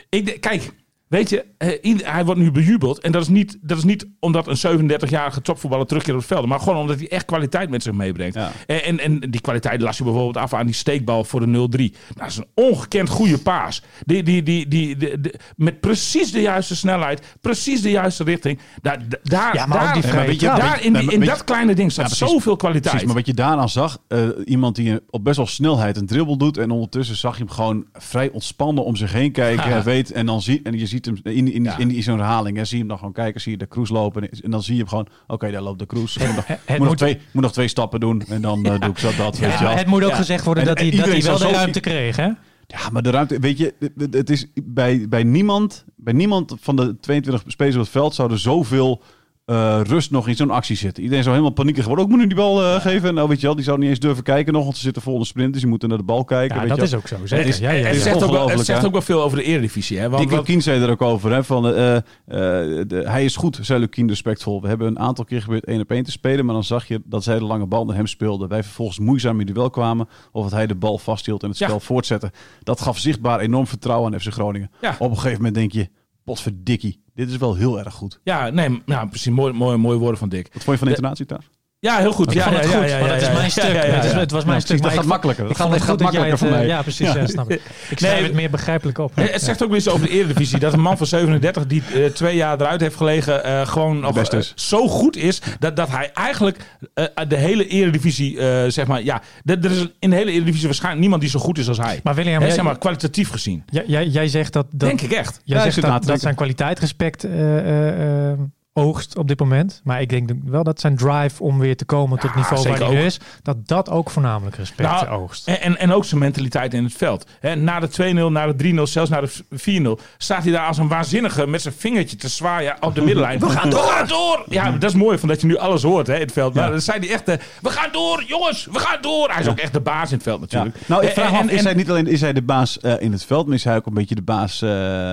[0.08, 0.70] ik, kijk...
[1.09, 2.99] Weet je, eh, hij wordt nu bejubeld.
[3.01, 6.47] En dat is niet, dat is niet omdat een 37-jarige topvoetballer terugkeert op het veld.
[6.47, 8.35] Maar gewoon omdat hij echt kwaliteit met zich meebrengt.
[8.35, 8.53] Ja.
[8.67, 11.51] En, en, en die kwaliteit las je bijvoorbeeld af aan die steekbal voor de 0-3.
[11.51, 13.83] Nou, dat is een ongekend goede paas.
[14.05, 18.59] Die, die, die, die, die- die- met precies de juiste snelheid, precies de juiste richting.
[18.83, 20.61] Daar, daar, Ja, maar daar, die vrije weet je- trap.
[20.61, 22.35] daar in, die, dat kleine ding staat Ja, precies.
[22.35, 22.89] zoveel kwaliteit.
[22.91, 26.37] Precies, maar wat je daaraan zag, eh, iemand die op best wel snelheid een dribbel
[26.37, 29.83] doet en ondertussen zag je hem gewoon vrij ontspannen om zich heen kijken, Ja.
[29.93, 31.79] weet en dan zie en je ziet hem in, in, Ja.
[31.79, 33.93] in, in zo'n herhaling, hè, zie je hem dan gewoon kijken, zie je de cruise
[33.93, 36.26] lopen en dan zie je hem gewoon, oké, daar loopt de cruise.
[36.26, 36.47] Moet nog,
[36.79, 39.38] moet, nog twee, moet nog twee stappen doen en dan eh, doe ik zo dat,
[39.38, 39.76] weet je Ja, wel.
[39.76, 42.17] het moet ook gezegd worden En- dat en hij, dat hij wel de ruimte kreeg,
[42.17, 42.29] hè?
[42.69, 43.75] Ja, maar de ruimte, weet je,
[44.11, 48.33] het- is bij, bij, niemand, bij niemand van de 22 spelers op het veld zou
[48.33, 49.03] er zoveel
[49.47, 51.03] eh, rust nog in zo'n actie zitten.
[51.03, 52.05] Iedereen zou helemaal paniekerig worden.
[52.05, 53.15] Ook moet nu die bal eh, geven.
[53.15, 55.15] Nou, weet je wel, die zou niet eens durven kijken nog, want ze zitten vol
[55.15, 56.55] in de sprint, dus die moeten naar de bal kijken.
[56.57, 57.17] Ja, weet dat je is ook zo.
[57.37, 59.45] Het, is- Ja, ja, het zegt, ook wel, het zegt ook wel veel over de
[59.45, 59.99] Eredivisie.
[59.99, 60.09] Hè?
[60.11, 61.33] Want, Lukien zei er ook over.
[61.33, 64.62] Hè, van, eh, eh, de- hij is goed, zei Lukien respectvol.
[64.62, 66.45] We hebben een aantal keer gebeurd één op één te spelen.
[66.45, 68.49] Maar dan zag je dat zij de lange bal naar hem speelden.
[68.49, 70.09] Wij vervolgens moeizaam in duel kwamen.
[70.33, 71.67] Of dat hij de bal vasthield en het Ja.
[71.67, 72.33] spel voortzette.
[72.62, 74.71] Dat gaf zichtbaar enorm vertrouwen aan FC Groningen.
[74.81, 74.97] Ja.
[74.99, 75.88] Op een gegeven moment denk je,
[76.25, 77.05] potverdikkie.
[77.16, 78.20] Dit is wel heel erg goed.
[78.25, 79.32] ja, nee, nou, precies.
[79.32, 80.50] Mooie, mooie, mooie woorden van Dick.
[80.52, 81.44] Wat vond je van de intonatie daar?
[81.78, 82.26] Ja, heel goed.
[82.30, 83.64] Ik ja, vond het ja, goed, ja, want het is ja, mijn stuk.
[83.64, 84.12] ja, ja, Het is-.
[84.12, 84.83] Het was mijn Ja, stuk.
[84.83, 85.47] dat gaat makkelijker.
[85.49, 86.66] Dat gaat- het gaat makkelijker het, voor mij.
[86.66, 87.06] Ja, precies.
[87.12, 87.16] Ja.
[87.16, 87.61] ja, snap ik.
[87.90, 89.14] Ik schrijf Nee, het meer begrijpelijk op.
[89.16, 90.59] Nee, Het zegt ook weer iets over de Eredivisie.
[90.59, 93.45] Dat een man van 37 die eh, twee jaar eruit heeft gelegen...
[93.45, 95.40] eh, gewoon nog eh, zo goed is...
[95.59, 96.59] dat, dat hij eigenlijk
[96.95, 98.38] eh, de hele Eredivisie...
[98.40, 101.59] eh, zeg maar, ja, er is in de hele Eredivisie waarschijnlijk niemand die zo goed
[101.59, 102.01] is als hij.
[102.03, 103.62] Maar William, jij, zeg maar, kwalitatief gezien.
[103.66, 104.66] jij, jij, jij zegt dat...
[104.70, 105.40] dat Denk ik echt.
[105.44, 108.38] Jij zegt dat, dat zijn kwaliteit respect eh, eh, eh,
[108.77, 109.81] oogst op dit moment.
[109.85, 112.79] Maar ik denk wel dat zijn drive om weer te komen tot het niveau waar
[112.79, 115.49] hij nu is, dat dat ook voornamelijk respect Nou, oogst.
[115.49, 117.27] En, en, en ook zijn mentaliteit in het veld.
[117.41, 117.89] Hè, na de
[118.29, 120.03] 2-0, na de 3-0, zelfs na de 4-0...
[120.19, 123.39] staat hij daar als een waanzinnige met zijn vingertje te zwaaien op de middenlijn.
[123.47, 123.81] We gaan door!
[123.81, 124.45] We gaan door!
[124.49, 126.55] Ja, dat is mooi, van dat je nu alles hoort hè, in het veld.
[126.55, 127.29] Maar dan zei hij echt...
[127.29, 128.69] eh, we gaan door, jongens!
[128.73, 129.29] We gaan door!
[129.31, 130.59] Hij is ook echt de baas in het veld Ja.
[130.59, 130.89] natuurlijk.
[130.89, 132.95] Nou, ik vraag en- af, is en- hij niet alleen is hij de baas eh,
[132.99, 134.71] in het veld, maar is hij ook een beetje de baas eh,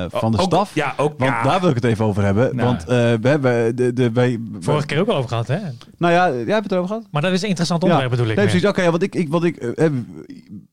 [0.10, 0.72] van de Ook- staf?
[0.74, 1.14] Ja, ook.
[1.20, 1.44] Want ja.
[1.44, 2.56] daar wil ik het even over hebben.
[2.56, 2.68] Nou.
[2.68, 2.88] Want eh,
[3.22, 5.60] we hebben de, de, wij, Vorige keer ook al over gehad, hè?
[5.98, 7.08] Nou ja, jij hebt het erover gehad?
[7.12, 8.36] Maar dat is een interessant onderwerp, bedoel ik.
[8.36, 8.66] Nee, precies.
[8.66, 9.92] Oké, want ik, ik, wat ik, eh, eh,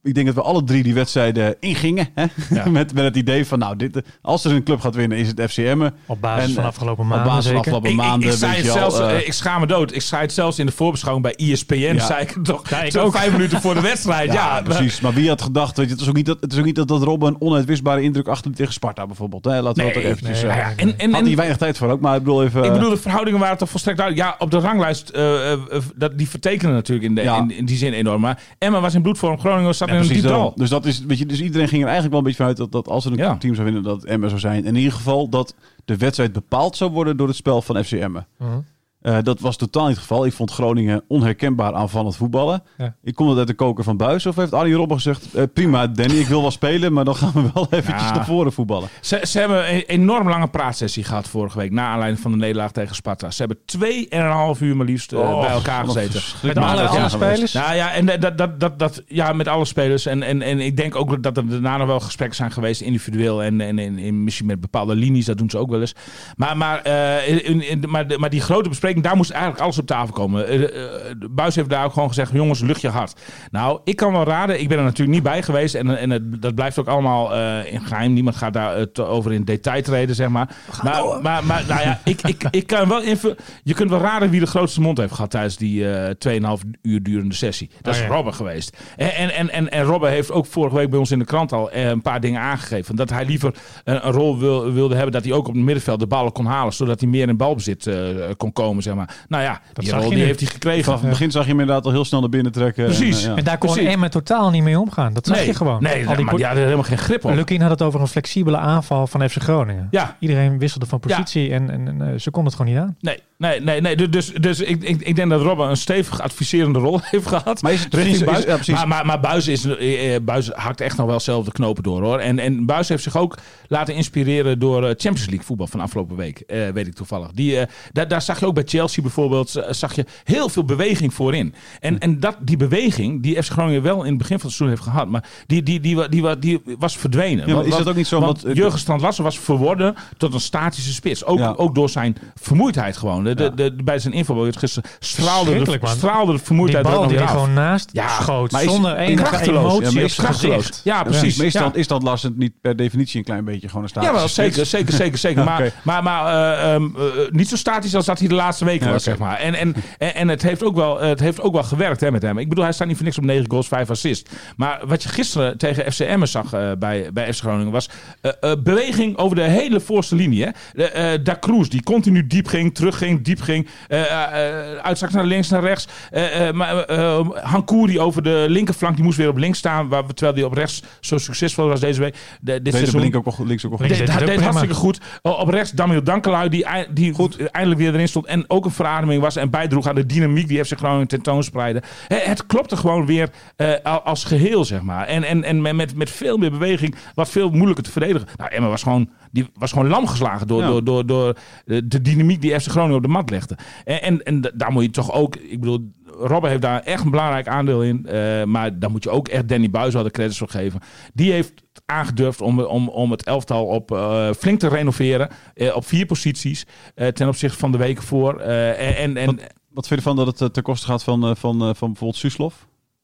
[0.03, 2.09] ik denk dat we alle drie die wedstrijden ingingen.
[2.15, 2.25] Hè?
[2.51, 2.69] Ja.
[2.71, 5.43] met, met het idee van, nou, dit, als er een club gaat winnen, is het
[5.51, 5.89] FCM.
[6.07, 8.33] Op basis En, van eh, afgelopen Op maanden basis van afgelopen Ik, ik, maanden.
[8.33, 9.95] ik, het je zelfs, eh, eh, ik schaam me dood.
[9.95, 11.75] Ik zei het zelfs in de voorbeschouwing bij ESPN.
[11.75, 12.07] Ja.
[12.07, 13.13] Zei ik toch Ja, ik zo ook.
[13.17, 14.33] vijf minuten voor de wedstrijd.
[14.33, 15.01] ja, Ja, precies.
[15.01, 16.75] Maar wie had gedacht, weet je, het is ook niet dat, het is ook niet
[16.75, 19.45] dat, dat Robben een onuitwisbare indruk achter tegen Sparta bijvoorbeeld.
[19.45, 19.61] Hè?
[19.63, 21.77] Laten we Nee, dat ook eventjes nee, ja, en, en, Had en, hij weinig tijd
[21.77, 22.65] voor ook, maar ik bedoel even...
[22.65, 24.29] Ik bedoel, de verhoudingen waren toch volstrekt duidelijk.
[24.29, 25.53] Ja, op de ranglijst, eh,
[25.97, 27.37] dat, die vertekenen natuurlijk in, de, Ja.
[27.37, 28.21] in, in die zin enorm.
[28.21, 30.53] Maar Emma was in bloedvorm, Groningen Ja, in een diep dal.
[30.57, 32.73] Dus, dat is, weet je, dus iedereen ging er eigenlijk wel een beetje vanuit dat,
[32.73, 33.37] dat als er een Ja.
[33.37, 34.65] team zou winnen, dat het Emmen zou zijn.
[34.65, 38.27] In ieder geval dat de wedstrijd bepaald zou worden door het spel van FC Emmen.
[38.39, 38.59] Mhm.
[39.01, 40.27] Eh, dat was totaal niet het geval.
[40.27, 42.63] Ik vond Groningen onherkenbaar aanvallend voetballen.
[42.79, 42.95] Ja.
[43.03, 44.27] Ik kon het uit de koker van Buis.
[44.27, 47.33] Of heeft Arjen Robben gezegd, eh, prima Danny, ik wil wel spelen, maar dan gaan
[47.35, 48.15] we wel eventjes Ja.
[48.15, 48.89] naar voren voetballen.
[49.01, 51.71] Ze, ze hebben een enorm lange praatsessie gehad vorige week.
[51.71, 53.31] Na aanleiding van de nederlaag tegen Sparta.
[53.31, 56.21] Ze hebben tweeënhalf uur maar liefst eh, Oh, bij elkaar gezeten.
[56.43, 57.53] Met alle, spelers?
[57.53, 60.07] Nou ja, en dat, dat, dat, dat, ja, met alle spelers.
[60.07, 63.43] En, en, en ik denk ook dat er daarna nog wel gesprekken zijn geweest, individueel.
[63.43, 65.95] En, en, en, en misschien met bepaalde linies, dat doen ze ook wel eens.
[66.37, 66.87] Maar, maar,
[67.27, 70.47] in, in- maar, maar die grote bespreking, daar moest eigenlijk alles op tafel komen.
[70.47, 70.71] Eh, eh,
[71.19, 73.21] de Buis heeft daar ook gewoon gezegd: jongens, lucht je hart.
[73.51, 75.75] Nou, ik kan wel raden, ik ben er natuurlijk niet bij geweest.
[75.75, 78.13] En, en het- dat blijft ook allemaal eh, in geheim.
[78.13, 80.57] Niemand gaat daar te- over in detail treden, zeg maar.
[80.83, 83.37] Maar, maar, maar nou ja, ik, ik, ik kan wel invullen.
[83.63, 87.03] Je kunt wel raden wie de grootste mond heeft gehad tijdens die eh 2,5 uur
[87.03, 87.71] durende sessie.
[87.81, 88.13] Dat is Oh ja.
[88.15, 88.77] Robben geweest.
[88.97, 91.53] En, en, en, en, en Robben heeft ook vorige week bij ons in de krant
[91.53, 92.97] al een paar dingen aangegeven.
[92.97, 96.01] Dat hij liever een, een rol wil, wilde hebben dat hij ook op het middenveld
[96.01, 96.73] de ballen kon halen.
[96.73, 97.97] Zodat hij meer in balbezit eh,
[98.37, 99.15] kon komen, zeg maar.
[99.29, 100.85] Nou ja, die zag rol die heeft hij gekregen.
[100.85, 102.85] Vanaf het begin zag je hem inderdaad al heel snel naar binnen trekken.
[102.85, 103.17] Precies.
[103.17, 103.37] En, eh, ja.
[103.37, 103.93] En daar kon Precies.
[103.93, 105.13] Emmen totaal niet mee omgaan.
[105.13, 105.83] Dat zag nee, je gewoon.
[105.83, 107.35] Nee, Al die maar die hadden er helemaal geen grip op.
[107.35, 109.89] Lukien had het over een flexibele aanval van FC Groningen.
[109.91, 112.97] Ja, Iedereen wisselde van positie en, en, en, eh, ze konden het gewoon niet aan.
[113.01, 113.81] nee, nee, nee.
[113.97, 114.09] nee.
[114.09, 117.63] Dus, dus ik, ik, ik denk dat Robben een stevig adviserende rol heeft gehad.
[117.63, 118.45] Maar is het richting is- is- Buis.
[118.45, 118.75] ja, precies.
[118.75, 122.03] maar, maar, maar Buis, is, eh, Buis hakt echt nog wel zelf de knopen door
[122.03, 122.19] hoor.
[122.19, 123.37] En, en Buis heeft zich ook
[123.69, 126.39] laten inspireren door Champions League voetbal van afgelopen week.
[126.41, 127.31] eh, weet ik toevallig.
[127.33, 127.59] Die,
[127.93, 131.55] daar, daar zag je ook bij Chelsea bijvoorbeeld zag je heel veel beweging voorin.
[131.81, 134.69] En, en dat, die beweging die FC Groningen wel in het begin van het seizoen
[134.69, 135.09] heeft gehad.
[135.09, 137.49] Maar die, die, die, die, die, die was verdwenen.
[137.49, 138.21] Ja, maar is dat ook niet zo?
[138.21, 141.25] Want Want, eh, Jurgen Strand Larsen was verworden tot een statische spits.
[141.25, 141.55] Ook, Ja.
[141.57, 143.25] ook door zijn vermoeidheid gewoon.
[143.25, 147.31] De, de, bij zijn inval gisteren straalde de, straalde de vermoeidheid er bal die af.
[147.31, 148.51] gewoon naast Ja, schoot.
[148.51, 149.73] maar is- zonder enige krachteloos.
[149.73, 150.57] emotie maar is krachteloos.
[150.57, 150.81] gezicht.
[150.85, 151.37] Ja, precies.
[151.37, 151.61] Maar is, Ja.
[151.61, 154.09] dan, is dat Lars niet per definitie een klein beetje gewoon een status?
[154.11, 155.45] Ja, wel, zeker, zeker, zeker, zeker.
[155.51, 158.87] Maar, maar, maar eh, ehm, eh, niet zo statisch als dat hij de laatste weken
[158.87, 159.39] Ja, was, zeg maar.
[159.39, 162.23] En, en, en, en het, heeft ook wel, het heeft ook wel gewerkt hè, met
[162.23, 162.39] hem.
[162.39, 164.31] Ik bedoel, hij staat niet voor niks op 9 goals, 5 assists.
[164.57, 167.89] Maar wat je gisteren tegen FC Emmen zag eh, bij, bij FC Groningen was
[168.21, 170.45] eh, eh, beweging over de hele voorste linie.
[170.45, 170.51] Hè.
[170.73, 173.69] De, eh, da Cruz, die continu diep ging, terug ging, diep ging.
[173.89, 175.87] eh eh, uitzak naar links, naar rechts.
[176.11, 179.89] Eh, eh, maar eh, Hankouri over de linkerflank, die moest weer op links staan.
[179.89, 182.15] Waar, terwijl hij op rechts zo succesvol was deze week.
[182.41, 183.15] De, dit Deze seizoen.
[183.15, 183.99] ook wel, links ook wel goed.
[183.99, 184.99] deed Deed, hartstikke goed.
[185.23, 187.15] Op rechts Damiel Dankelui, die, die
[187.51, 188.27] eindelijk weer erin stond.
[188.27, 191.83] En ook een verademing was en bijdroeg aan de dynamiek die FC Groningen tentoonspreidde.
[192.09, 195.07] Het klopte gewoon weer eh, al- als geheel, zeg maar.
[195.07, 198.29] En, en, en met, met veel meer beweging, wat veel moeilijker te verdedigen.
[198.37, 200.67] Nou, Emma was gewoon, die was gewoon lam geslagen door, Ja.
[200.67, 203.57] door, door, door de, dynamiek die FC Groningen op de mat legde.
[203.85, 205.91] En, en, en da- daar moet je toch ook, ik bedoel...
[206.21, 208.07] Robben heeft daar echt een belangrijk aandeel in.
[208.07, 210.81] eh, maar daar moet je ook echt Danny Buis wel de credits voor geven.
[211.15, 211.53] Die heeft
[211.87, 215.29] aangedurfd om, om, om het elftal op, eh, flink te renoveren.
[215.55, 216.67] eh, op vier posities
[217.13, 218.41] ten opzichte van de weken voor.
[218.41, 219.39] En, en,
[219.71, 222.55] Wat vind je ervan dat het ten koste gaat van, van, van bijvoorbeeld Suslov?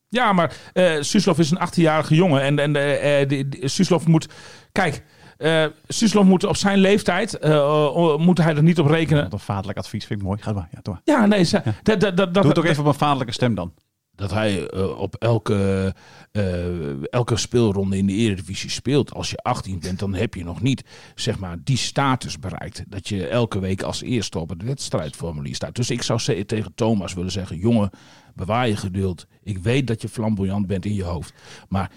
[0.09, 0.53] ja, maar
[1.01, 2.41] Suslov is een 18-jarige jongen.
[2.43, 4.29] En, en die, die- Suslov moet...
[4.73, 5.03] Kijk,
[5.37, 7.39] eh Suslov moet op zijn leeftijd...
[7.39, 9.23] eh, eh, moet hij er niet op rekenen.
[9.23, 10.43] Wat een vaderlijk advies vind ik mooi.
[10.43, 10.69] Ga maar.
[10.73, 11.01] Ja, maar.
[11.05, 11.45] Ja, nee.
[11.45, 13.73] ze- Dat, dat, dat, Doe het dat, ook even op een vaderlijke stem dan.
[14.15, 15.95] dat hij op elke,
[16.33, 19.15] eh, elke speelronde in de Eredivisie speelt.
[19.15, 22.85] Als je 18 bent, dan heb je nog niet zeg maar, die status bereikt.
[22.89, 25.75] Dat je elke week als eerste op het wedstrijdformulier staat.
[25.75, 27.91] Dus ik zou ze- tegen Thomas willen zeggen: jongen,
[28.35, 29.27] bewaar je geduld.
[29.43, 31.33] Ik weet dat je flamboyant bent in je hoofd.
[31.69, 31.91] Maar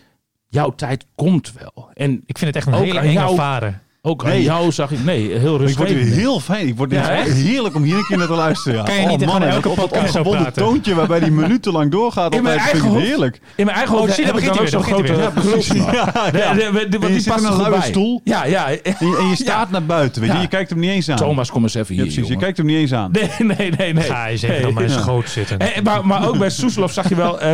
[0.49, 1.89] jouw tijd komt wel.
[1.93, 3.79] En Ik vind het echt een hele enge vader.
[4.01, 4.43] Ook aan Nee.
[4.43, 5.03] jou zag ik...
[5.03, 5.77] Nee, heel Ik rustig.
[5.77, 6.67] word weer heel fijn.
[6.67, 8.77] Ik word Ja, heerlijk om hier een keer naar te luisteren.
[8.77, 8.83] Ja.
[8.83, 10.63] Kan je niet oh, man, elke op dat podcast ongebonden praten?
[10.63, 12.35] toontje waarbij die minutenlang doorgaat.
[12.35, 13.05] In mijn eigen ik hoofd.
[13.05, 13.39] heerlijk.
[13.55, 15.13] In mijn eigen hoofd Oh, daar ik dan ook begint zo'n grote.
[15.13, 15.29] Ja,
[16.31, 16.53] De- ja.
[17.07, 17.81] die zit past er een luie bij.
[17.81, 18.21] stoel.
[18.23, 18.69] Ja, ja.
[18.71, 18.95] En
[19.29, 20.21] je, staat naar buiten.
[20.21, 20.37] Weet je.
[20.37, 21.17] Je kijkt hem niet eens aan.
[21.17, 22.27] Thomas, kom eens even hier, precies.
[22.27, 23.11] Je kijkt hem niet eens aan.
[23.11, 23.93] Nee, nee, nee.
[23.93, 24.03] nee.
[24.03, 24.67] Ga je zeggen Nee.
[24.69, 25.59] op mijn schoot zitten.
[25.59, 27.39] Eh, maar, maar ook bij Soeslof zag je wel.
[27.39, 27.53] eh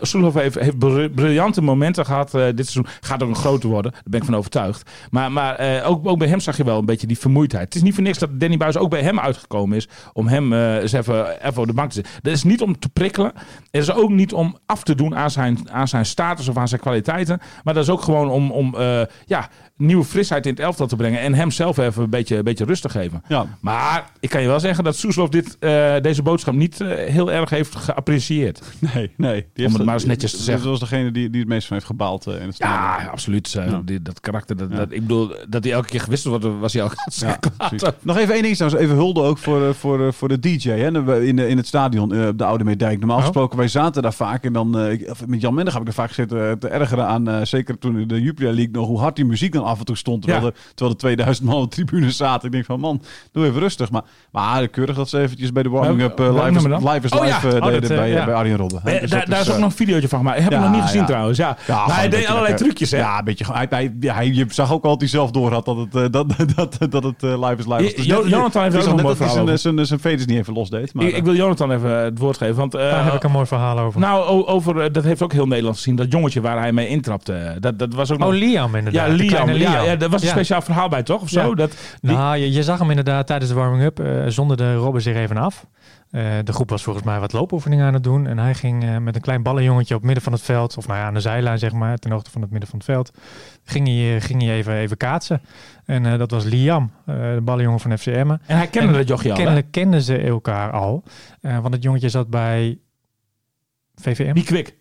[0.00, 2.86] Soeslof, eh, heeft, heeft br- briljante momenten gehad dit seizoen.
[3.00, 3.92] Gaat ook een groter worden.
[3.92, 4.90] Daar ben ik van overtuigd.
[5.10, 7.64] Maar, uh, ook, ook bij hem zag je wel een beetje die vermoeidheid.
[7.64, 9.88] Het is niet voor niks dat Danny Buis ook bij hem uitgekomen is.
[10.12, 12.12] Om hem uh, eens even, even op de bank te zetten.
[12.22, 13.32] Dat is niet om te prikkelen.
[13.70, 16.68] Het is ook niet om af te doen aan zijn, aan zijn status of aan
[16.68, 17.40] zijn kwaliteiten.
[17.64, 20.96] Maar dat is ook gewoon om, om uh, ja, nieuwe frisheid in het elftal te
[20.96, 21.20] brengen.
[21.20, 23.22] En hem zelf even een beetje, een beetje rust te geven.
[23.28, 23.46] Ja.
[23.60, 27.32] Maar ik kan je wel zeggen dat Soeslof dit, uh, deze boodschap niet uh, heel
[27.32, 28.60] erg heeft geapprecieerd.
[28.94, 29.46] Nee, nee.
[29.54, 30.62] Die Om het maar eens netjes te zeggen.
[30.68, 33.04] Dat was degene die, die het meest van heeft gebaald uh, in het stadion.
[33.04, 33.50] Ja, absoluut.
[33.52, 33.82] Ja.
[33.84, 34.76] Die, dat karakter, dat, Ja.
[34.76, 37.38] dat, ik bedoel, dat hij elke keer gewisseld wordt, was hij al Ja.
[38.00, 38.82] Nog even één ding trouwens.
[38.82, 42.12] Even hulde ook voor, eh, voor, eh, voor de DJ hè, in, in het stadion
[42.14, 42.98] eh, op de Oude Meerdijk.
[42.98, 43.22] Normaal Oh.
[43.22, 44.44] gesproken, wij zaten daar vaak.
[44.44, 47.28] En dan, eh, met Jan Mendig heb ik er vaak gezeten eh, te ergeren aan.
[47.28, 49.84] eh, zeker toen in de Jupiler League nog hoe hard die muziek dan af en
[49.84, 50.22] toe stond.
[50.22, 50.50] Terwijl, Ja.
[50.50, 52.46] er, terwijl er 2000 man op de tribune zaten.
[52.46, 53.90] Ik denk van man, doe even rustig.
[53.90, 57.26] Maar, maar keurig dat ze eventjes bij de warming-up eh, live, is, live is Oh,
[57.26, 57.34] ja.
[57.34, 58.24] live eh, Oh, deden dat, eh, bij, ja.
[58.24, 58.80] bij Arjen Robben.
[59.00, 60.36] Dus daar, is ook nog een videootje van gemaakt.
[60.36, 61.06] Ik heb ja, hem nog niet gezien ja.
[61.06, 61.38] trouwens.
[61.38, 61.56] Ja.
[61.66, 62.64] Ja, maar gewoon hij deed allerlei lekker.
[62.66, 62.98] trucjes, hè?
[62.98, 63.44] Ja, een beetje.
[63.52, 65.92] Hij, hij, ja, hij, je zag ook al dat hij zelf door had dat het,
[66.12, 67.94] dat, dat, dat, het live is live.
[67.96, 68.06] was.
[68.06, 69.16] Net- Jonathan heeft ook nog een mooi
[69.58, 70.94] zijn, zijn, niet even los deed.
[70.94, 72.54] Maar, ik, wil Jonathan even het woord geven.
[72.54, 74.00] Want, eh, Daar heb ik een mooi verhaal over.
[74.00, 75.96] Nou, over, dat heeft ook heel Nederland gezien.
[75.96, 77.56] Dat jongetje waar hij mee intrapte.
[77.60, 78.28] Dat, dat was ook nog...
[78.28, 79.06] oh, Liam inderdaad.
[79.06, 79.48] ja, de Liam.
[79.58, 80.32] Ja, ja, daar was een Ja.
[80.32, 81.20] speciaal verhaal bij, toch?
[81.22, 81.48] Of zo?
[81.48, 81.54] Ja.
[81.54, 83.98] Dat, die- Nou, je, je zag hem inderdaad tijdens de warming-up.
[84.00, 85.66] eh zonder de Robben zich even af.
[86.10, 88.26] Eh, de groep was volgens mij wat loopoefeningen aan het doen.
[88.26, 90.76] En hij ging eh, met een klein ballenjongetje op het midden van het veld.
[90.76, 91.96] Of nou ja, aan de zijlijn zeg maar.
[91.98, 93.10] Ten hoogte van het midden van het veld.
[93.64, 95.40] Ging hij, ging hij even, even kaatsen.
[95.84, 98.10] En dat was Liam, de ballenjongen van FCM.
[98.10, 99.42] en hij kende En dat jochie al, hè?
[99.42, 101.02] Kennelijk kenden ze elkaar al.
[101.40, 102.78] Want het jongetje zat bij
[103.94, 104.32] VVM.
[104.34, 104.76] Die kwik.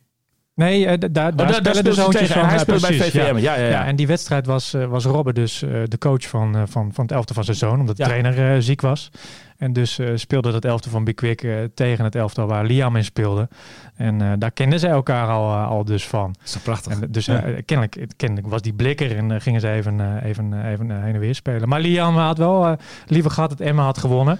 [0.55, 2.35] Nee, eh, da- daar Oh, daar daar, daar spelen de hij zoontjes tegen.
[2.35, 2.49] En van.
[2.49, 2.93] hij speelt bij.
[2.93, 3.37] VVM.
[3.37, 6.93] Ja, ja, en die wedstrijd was, eh, was Robben dus eh, de coach van, van,
[6.93, 9.09] van het elfte van zijn zoon, omdat de trainer ziek was.
[9.57, 13.47] En dus eh, speelde dat elfte van Bikwik tegen het elftal waar Liam in speelde.
[13.95, 16.31] En daar kenden ze elkaar al, al dus van.
[16.37, 16.91] Dat is toch prachtig.
[17.01, 17.43] En, dus Ja.
[17.65, 21.69] kennelijk, kennelijk was die blikker en gingen ze even, even, even heen en weer spelen.
[21.69, 24.39] Maar Liam had wel liever gehad dat Emma had gewonnen.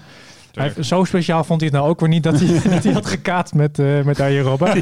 [0.54, 3.06] Hij, zo speciaal vond hij het nou ook weer niet dat hij, dat hij had
[3.06, 4.80] gekaatst met, eh met Arjen Robben.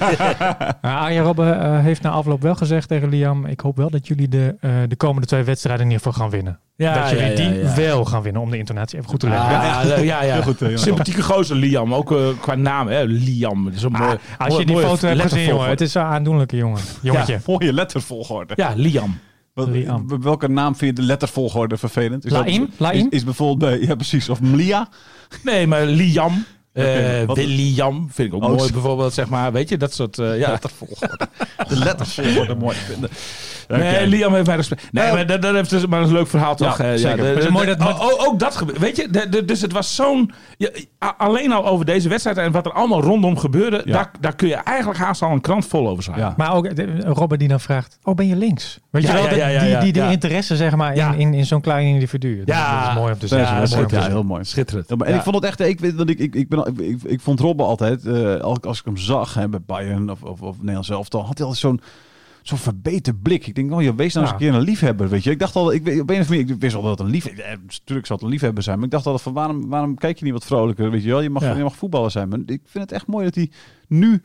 [0.83, 3.47] Maar Arjen Robben eh, heeft na afloop wel gezegd tegen Liam...
[3.47, 6.31] ik hoop wel dat jullie de, eh, de komende twee wedstrijden in ieder geval gaan
[6.31, 6.59] winnen.
[6.77, 7.75] Ja, dat jullie ja, ja, die ja.
[7.75, 9.51] wel gaan winnen, om de intonatie even goed te leggen.
[9.51, 10.33] Ja, ja, ja, ja.
[10.33, 10.83] Heel goed, Jonathan.
[10.83, 11.95] Sympathieke gozer, Liam.
[11.95, 13.03] Ook qua naam, hè.
[13.03, 13.65] Liam.
[13.65, 15.81] Dat is een Ah, mooi, als mooi- je die mooie foto hebt gezien, jongen, het
[15.81, 16.81] is een aandoenlijke jongen.
[17.03, 17.41] Jongetje.
[17.47, 18.53] Mooie lettervolgorde.
[18.57, 19.19] Ja, Liam.
[19.55, 19.69] Wat-
[20.21, 22.25] Welke naam vind je de lettervolgorde vervelend?
[22.25, 22.69] Is dat- Laim?
[22.77, 22.97] Laim?
[22.97, 24.89] Is, is bijvoorbeeld bij, ja precies, of Mlia.
[25.43, 26.33] Nee, maar Liam.
[26.73, 29.53] eh Oké, wat- William vind ik ook Oh, mooi bijvoorbeeld, zeg maar.
[29.53, 30.19] Weet je, dat soort...
[30.19, 30.51] eh, ja.
[30.51, 31.29] Lettervolgorde.
[31.69, 33.11] De lettervolgorde mooi vinden.
[33.69, 34.07] Nee.
[34.07, 34.89] Liam heeft mij respect.
[34.93, 36.79] Nee, Nou, maar dat, dat heeft dus maar een leuk verhaal toch?
[36.79, 37.17] Ja, Eh, zeker.
[37.17, 38.79] de- Maar het is de- mooi de- dat- oh, oh, ook dat gebeurt.
[38.79, 40.33] Weet je, de- de- dus het was zo'n...
[40.57, 40.69] ja,
[41.19, 43.93] alleen al over deze wedstrijd en wat er allemaal rondom gebeurde, Ja.
[43.93, 46.25] daar, daar kun je eigenlijk haast al een krant vol over schrijven.
[46.27, 46.35] Ja.
[46.37, 48.79] Maar ook de- Robben die dan vraagt, oh ben je links?
[48.91, 50.11] Weet Ja, je wel, ja, de- ja, ja, die, ja, die, die ja.
[50.11, 51.13] interesse zeg maar Ja.
[51.13, 52.37] in, in, in zo'n klein individu.
[52.39, 52.81] Dat, Ja.
[52.81, 53.57] dat is mooi om te Ja, zeggen.
[53.57, 54.11] Ja, zeggen.
[54.11, 54.45] heel mooi.
[54.45, 54.89] Schitterend.
[54.89, 55.19] Ja, maar en Ja.
[55.19, 57.41] ik vond het echt, ik, weet, want ik, ik, ik, ben, ik, ik, ik vond
[57.41, 60.91] Robben altijd, eh, als, als ik hem zag hè, bij Bayern of, of, of Nederlands
[60.91, 61.81] elftal, had hij altijd zo'n
[62.43, 63.47] zo'n verbeten blik.
[63.47, 65.31] Ik denk, oh je wees nou eens een keer een liefhebber, weet je.
[65.31, 67.01] Ik dacht al, ik, weet- op een of andere manier, ik wist al dat het
[67.07, 69.69] een lief, eh, natuurlijk zal het een liefhebber zijn, maar ik dacht altijd van, waarom,
[69.69, 71.21] waarom kijk je niet wat vrolijker, weet je wel.
[71.21, 73.51] Je mag, je mag voetballer zijn, maar ik vind het echt mooi dat hij
[73.89, 74.23] nu...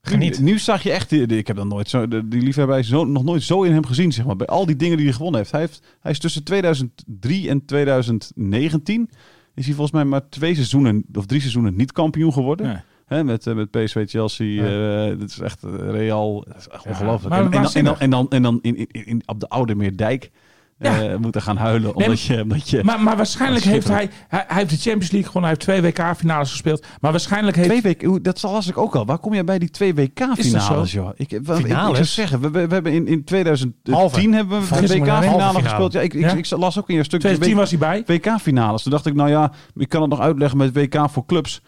[0.00, 0.38] Geniet.
[0.38, 3.42] Nu, nu zag je echt, ik heb dan nooit zo, die liefhebber zo, nog nooit
[3.42, 4.36] zo in hem gezien, zeg maar.
[4.36, 5.52] Bij al die dingen die hij gewonnen heeft.
[5.52, 9.10] Hij, heeft, hij is tussen 2003 en 2019
[9.54, 12.84] is hij volgens mij maar twee seizoenen of drie seizoenen niet kampioen geworden.
[13.06, 15.06] Hè, met, eh, met PSV, Chelsea, Ja.
[15.10, 17.34] eh, dat is echt eh, Real, dat is echt Ja, ongelooflijk.
[17.34, 19.74] En, en, dan, en, dan, en dan, en dan in, in, in- op de Oude
[19.74, 20.30] Meerdijk
[20.78, 21.02] Ja.
[21.02, 22.42] eh, moeten gaan huilen omdat je...
[22.42, 24.44] Omdat je Maar, maar waarschijnlijk heeft hij, hij...
[24.48, 25.50] Hij heeft de Champions League gewonnen.
[25.50, 26.86] Hij heeft twee WK-finales gespeeld.
[27.00, 27.80] Maar waarschijnlijk heeft...
[27.80, 29.06] Twee hoe- dat las ik ook al.
[29.06, 30.98] Waar kom je bij die twee Is dat WK-finales, zo?
[31.00, 31.08] joh?
[31.16, 34.20] Ik, ik, ik, ik zou zeggen, we, we, hebben in, in 2010 Halve.
[34.20, 35.20] hebben we een finale.
[35.26, 35.92] WK-finale gespeeld.
[35.92, 36.32] Ja, ik, ik, Ja?
[36.32, 38.16] ik las ook in je stuk 2010 was hij bij.
[38.16, 38.82] WK-finales.
[38.82, 41.60] Toen dacht ik, nou ja, ik kan het nog uitleggen met WK voor clubs.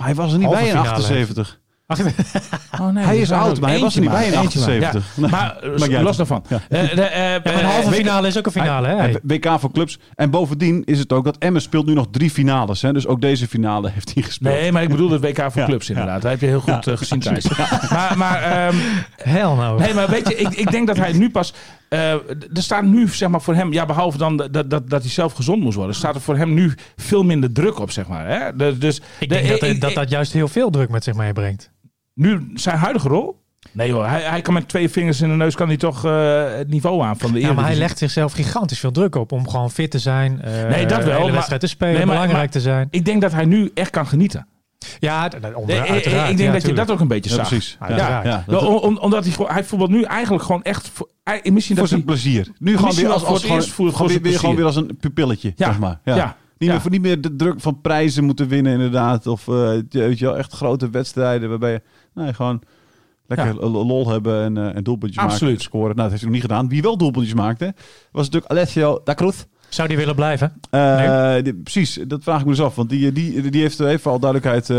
[0.00, 1.58] Maar hij was er niet Halve bij in finale 78.
[2.80, 5.16] Oh, nee, hij is oud, maar hij was er niet bij in eentje maar, 78.
[5.16, 5.28] ja.
[5.28, 5.56] Maar
[5.98, 6.44] eh, los daarvan.
[6.48, 6.60] Ja.
[6.68, 8.96] Eh, de, Ja, maar een eh, halve finale is ook een finale, hè?
[8.96, 9.98] Hij- WK voor clubs.
[10.14, 12.82] En bovendien is het ook dat Emmen speelt nu nog drie finales.
[12.82, 12.92] Hè?
[12.92, 14.54] Dus ook deze finale heeft hij gespeeld.
[14.54, 15.94] Nee, maar ik bedoel het WK voor Ja, clubs ja.
[15.94, 16.22] inderdaad.
[16.22, 17.48] Dat heb je heel goed gezien thuis.
[17.90, 18.76] Maar, maar, ehm,
[19.16, 19.80] Hel nou.
[19.80, 21.54] nee, maar weet je, ik, ik denk dat hij nu pas...
[21.90, 25.10] eh, er staat nu zeg maar voor hem, ja, behalve dan dat, dat, dat hij
[25.10, 28.26] zelf gezond moest worden, staat er voor hem nu veel minder druk op, zeg maar.
[28.28, 28.56] Hè?
[28.56, 31.14] De- dus ik de- denk dat, ik- dat dat juist heel veel druk met zich
[31.14, 31.70] meebrengt.
[32.14, 33.38] nu zijn huidige rol.
[33.72, 36.44] Nee hoor, hij, hij kan met twee vingers in de neus kan hij toch eh,
[36.56, 39.48] het niveau aan van de Ja, maar hij legt zichzelf gigantisch veel druk op om
[39.48, 40.42] gewoon fit te zijn.
[40.42, 42.88] eh, Nee, dat wel, De wedstrijd te spelen, Nee, maar- belangrijk maar- te zijn.
[42.90, 44.46] Ik denk dat hij nu echt kan genieten.
[45.00, 47.48] Ja, onder, ik denk ja, dat je dat ook een beetje Ja, zag.
[47.48, 47.78] precies.
[47.88, 50.88] Ja, om- omdat hij, hij voetbalt nu eigenlijk gewoon echt...
[50.88, 52.48] Voor, hij- misschien voor dat zijn hij, plezier.
[52.58, 54.64] Nu gewoon weer als, voor als het gewoon, weer, zijn weer gewoon weer plezier.
[54.64, 56.00] als een pupilletje, Ja, zeg maar.
[56.04, 56.16] Ja.
[56.16, 56.66] ja, Niet, ja.
[56.74, 59.26] meer, voor- niet meer de druk van prijzen moeten winnen inderdaad.
[59.26, 59.54] Of eh,
[59.90, 61.82] weet je wel, echt grote wedstrijden waarbij je
[62.14, 62.62] nee, gewoon
[63.26, 63.66] lekker Ja.
[63.68, 65.42] lol hebben en, eh en doelpuntjes Absoluut.
[65.52, 65.96] maken, scoren.
[65.96, 66.68] Nou, dat heeft hij nog niet gedaan.
[66.68, 67.74] Wie wel doelpuntjes maakte,
[68.12, 69.44] was natuurlijk Alessio da Cruz.
[69.70, 70.52] Zou die willen blijven?
[70.70, 72.74] Eh, precies, dat vraag ik me dus af.
[72.74, 74.70] Want die, die, die heeft even al duidelijkheid.
[74.70, 74.76] eh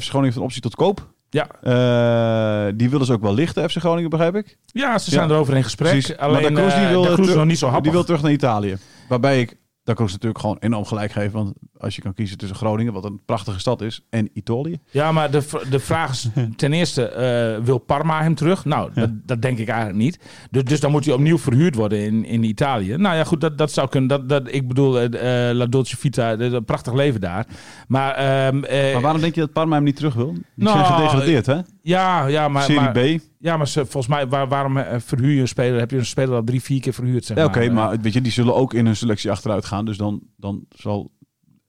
[0.00, 1.10] FC Groningen heeft een optie tot koop.
[1.30, 1.46] Ja.
[1.62, 4.56] Eh, die willen ze ook wel lichten, FC Groningen, begrijp ik.
[4.66, 5.34] ja, ze zijn Ja.
[5.34, 5.90] erover in gesprek.
[5.90, 6.16] Precies.
[6.16, 6.86] Alleen maar Cruz, die
[7.26, 7.82] wil, nog niet zo happig.
[7.82, 8.76] Die wil terug naar Italië.
[9.08, 11.32] Waarbij ik Da Cruz natuurlijk gewoon enorm gelijk geef.
[11.32, 11.52] Want
[11.82, 14.78] als je kan kiezen tussen Groningen, wat een prachtige stad is, en Italië.
[14.90, 18.64] Ja, maar de, de vraag is ten eerste, eh, wil Parma hem terug?
[18.64, 20.18] Nou, dat, dat denk ik eigenlijk niet.
[20.50, 22.96] Dus, dus dan moet hij opnieuw verhuurd worden in, in Italië.
[22.96, 24.08] Nou ja, goed, dat, dat zou kunnen.
[24.08, 27.46] Dat, dat, ik bedoel, eh, eh, La Dolce Vita, dat- een prachtig leven daar.
[27.88, 30.32] Maar, ehm, eh, Maar waarom denk je dat Parma hem niet terug wil?
[30.32, 31.58] Die Nou, zijn gedegradeerd, hè?
[31.82, 32.62] ja, ja, maar...
[32.62, 33.20] Serie maar, B.
[33.38, 35.78] Ja, maar ze, volgens mij, waar, waarom verhuur je een speler?
[35.78, 37.72] Heb je een speler al drie, vier keer verhuurd, zeg Ja, Oké, maar.
[37.72, 39.84] maar weet je, die zullen ook in hun selectie achteruit gaan.
[39.84, 41.10] Dus dan, dan zal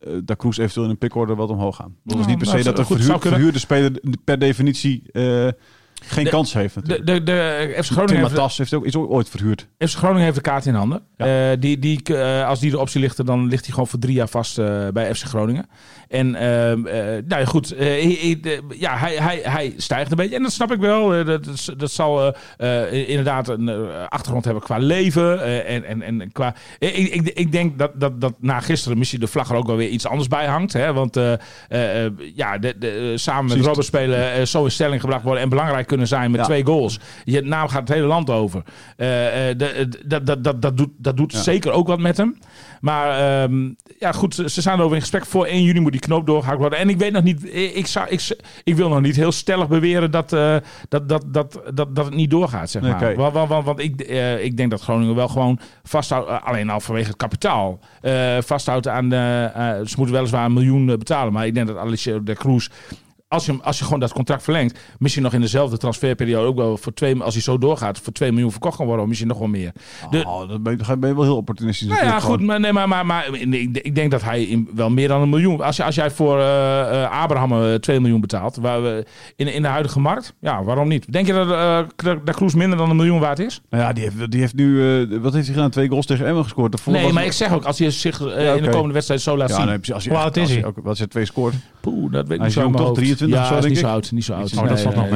[0.03, 1.95] eh Da Cruz eventueel in een pickorde wat omhoog gaan.
[2.03, 3.91] Dat is Nou, niet per nou, se dat goed, een zou verhuur, verhuurde speler
[4.23, 5.47] per definitie eh,
[6.05, 7.25] geen De- kans heeft De, natuurlijk.
[7.25, 9.67] de, de FC Tim Groningen heeft, heeft ook, is ooit verhuurd.
[9.77, 11.01] FC Groningen heeft de kaart in handen.
[11.17, 11.51] Ja.
[11.51, 14.13] Eh, die, die, eh, als die de optie ligt, dan ligt hij gewoon voor drie
[14.13, 15.65] jaar vast eh, bij FC Groningen.
[16.07, 20.35] En nou ja, goed, hij- de- ja, hij, hij, hij stijgt een beetje.
[20.35, 21.25] En dat snap ik wel.
[21.25, 22.35] Dat, dat zal
[22.91, 23.69] inderdaad een
[24.09, 25.43] achtergrond hebben qua leven.
[25.65, 29.27] en, en, en qua, ik, ik, ik denk dat, dat, dat na gisteren misschien de
[29.27, 30.73] vlag er ook wel weer iets anders bij hangt.
[30.73, 30.93] Hè?
[30.93, 31.15] Want
[32.35, 33.65] ja, de, de, samen met.
[33.65, 35.43] Robert spelen zo in stelling gebracht worden.
[35.43, 36.45] En belangrijk kunnen zijn met Ja.
[36.45, 36.99] twee goals.
[37.23, 38.63] Je naam gaat het hele land over.
[38.97, 41.41] Eh, eh, de- dat, dat, dat, dat doet, dat doet Ja.
[41.41, 42.37] zeker ook wat met hem.
[42.81, 43.09] Maar
[43.43, 45.25] ehm, ja, goed, ze ze zijn erover in gesprek.
[45.25, 46.79] Voor 1 juni moet die knoop doorgehakt worden.
[46.79, 50.11] En ik weet nog niet, ik, zou, ik, ik wil nog niet heel stellig beweren
[50.11, 50.55] dat, eh,
[50.89, 53.15] dat, dat, dat, dat, dat het niet doorgaat, zeg maar.
[53.15, 56.79] Want, want, want, ik, eh, ik denk dat Groningen wel gewoon vasthoudt, eh, alleen al
[56.79, 61.33] vanwege het kapitaal, eh, vasthoudt aan de, eh, ze moeten weliswaar een miljoen eh, betalen.
[61.33, 62.67] Maar ik denk dat Alicia de Cruz
[63.33, 66.77] als je, als je gewoon dat contract verlengt, misschien nog in dezelfde transferperiode ook wel
[66.77, 69.47] voor twee, als hij zo doorgaat, voor 2 miljoen verkocht kan worden, misschien nog wel
[69.47, 69.71] meer.
[70.09, 71.87] De, oh, dat ben je, wel heel opportunistisch.
[71.87, 74.89] Nou ja, goed, maar, nee, maar, maar, maar ik, ik denk dat hij in, wel
[74.89, 75.61] meer dan een miljoen.
[75.61, 79.61] Als, als jij voor eh, eh, Abraham eh, 2 miljoen betaalt, waar we, in, in
[79.61, 81.11] de huidige markt, ja, waarom niet?
[81.13, 81.79] Denk je dat, uh,
[82.25, 83.61] dat Kroes minder dan een miljoen waard is?
[83.69, 84.77] Nou ja, die heeft, die heeft nu,
[85.21, 85.69] wat heeft hij gedaan?
[85.69, 86.85] Twee goals tegen Emmen gescoord.
[86.85, 89.55] Nee, maar ik zeg ook, als hij zich in de komende wedstrijd zo laat ja,
[89.55, 89.65] zien.
[89.65, 90.65] Nee, als je, wat is hij?
[90.65, 91.53] Als je, als je twee scoort.
[91.81, 94.11] Poeh, dat weet ik niet is toch 23 ja, niet zo oud.
[94.11, 94.57] Niet zo oud.
[94.57, 95.09] Oh, dat valt nog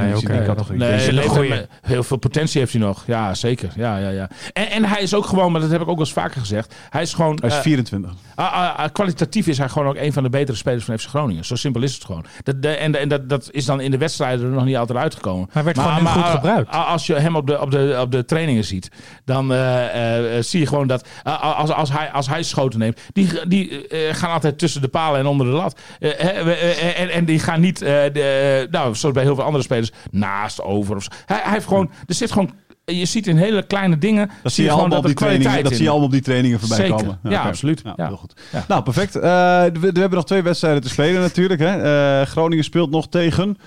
[0.70, 1.66] mee.
[1.82, 3.04] Heel veel potentie heeft hij nog.
[3.08, 3.72] Ja, zeker.
[3.76, 4.30] Ja, ja, ja.
[4.54, 6.76] En, en hij is ook gewoon, maar dat heb ik ook wel eens vaker gezegd.
[6.90, 7.38] Hij is gewoon...
[7.42, 8.12] Hij is eh, 24.
[8.36, 11.08] Ah, ah, ah, kwalitatief is hij gewoon ook een van de betere spelers van FC
[11.08, 11.46] Groningen.
[11.46, 12.26] Zo simpel is het gewoon.
[12.44, 15.50] Dat, en en dat, dat is dan in de wedstrijden er nog niet altijd uitgekomen.
[15.52, 16.72] Hij werd gewoon goed gebruikt.
[16.72, 18.92] Als je hem op de, op de, op de trainingen ziet,
[19.26, 23.48] dan eh, eh, zie je gewoon dat als, als, hij, als hij schoten neemt, die,
[23.48, 25.80] die gaan altijd tussen de palen en onder de lat.
[27.10, 27.82] en die gaan niet
[28.14, 30.96] de, nou, zoals bij heel veel andere spelers, naast, over.
[30.96, 31.10] Of zo.
[31.26, 32.52] Hij, hij heeft gewoon, er zit gewoon,
[32.86, 35.64] je ziet in hele kleine dingen, Dat zie je allemaal op die trainingen.
[35.64, 36.96] Dat zie je allemaal op die trainingen voorbij Zeker.
[36.96, 37.20] komen.
[37.24, 37.48] Ja, oké.
[37.48, 37.82] absoluut.
[37.84, 38.08] Ja, Ja.
[38.08, 38.34] Heel goed.
[38.52, 38.66] Ja.
[38.68, 39.16] Nou, perfect.
[39.16, 41.60] Eh, we, we hebben nog twee wedstrijden te spelen natuurlijk.
[41.60, 41.82] Hè.
[42.22, 43.58] Eh, Groningen speelt nog tegen.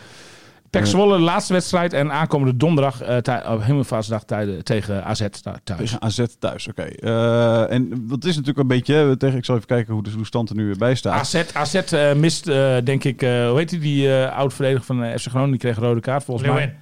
[0.70, 1.92] Pek Zwolle, de laatste wedstrijd.
[1.92, 5.59] En aankomende donderdag, eh tij- op Hemelvaartsdag tijden- tegen AZ thuis.
[5.64, 6.83] Tegen AZ thuis, oké.
[6.83, 10.11] Eh, en wat is natuurlijk een beetje, hè, tegen, ik zal even kijken hoe de
[10.22, 11.20] stand er nu bij staat.
[11.20, 15.02] AZ, AZ eh, mist, eh, denk ik, eh, hoe heet die, die eh oud-verdediger van
[15.04, 15.50] eh, FC Groningen?
[15.50, 16.66] Die kreeg een rode kaart volgens Leeuwin.
[16.68, 16.78] mij.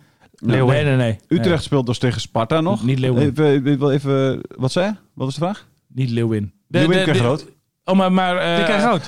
[0.56, 1.16] Nee, nee, nee.
[1.28, 2.84] Utrecht speelt dus tegen Sparta nog.
[2.84, 3.28] Niet Leeuwin.
[3.36, 4.92] Even, even, wat zei je?
[5.14, 5.66] Wat was de vraag?
[5.94, 6.52] Niet Leeuwin.
[6.66, 7.46] De- Leeuwin de- kreeg rood.
[7.84, 9.06] Oh, maar, maar eh, Die kreeg rood,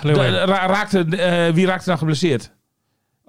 [0.49, 2.53] ra- raakte, eh, wie raakte dan geblesseerd?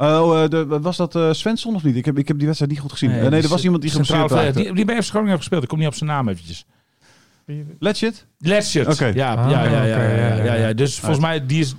[0.02, 1.96] Oh, eh, de, was dat eh Svensson of niet?
[1.96, 3.10] Ik heb, ik heb die wedstrijd niet goed gezien.
[3.10, 4.62] Nee, nee er was iemand die geblesseerd raakte.
[4.62, 5.64] Die, die bij FC Groningen heeft gespeeld.
[5.64, 6.66] Ik kom niet op zijn naam eventjes.
[7.80, 8.02] Let's
[8.38, 8.88] Letchert.
[8.88, 9.06] Oké.
[9.06, 10.54] Ja, Ah, ja, ja, ja, oké, ja, ja, ja, ja.
[10.68, 10.74] ja.
[10.74, 11.76] Dus volgens mij, die is...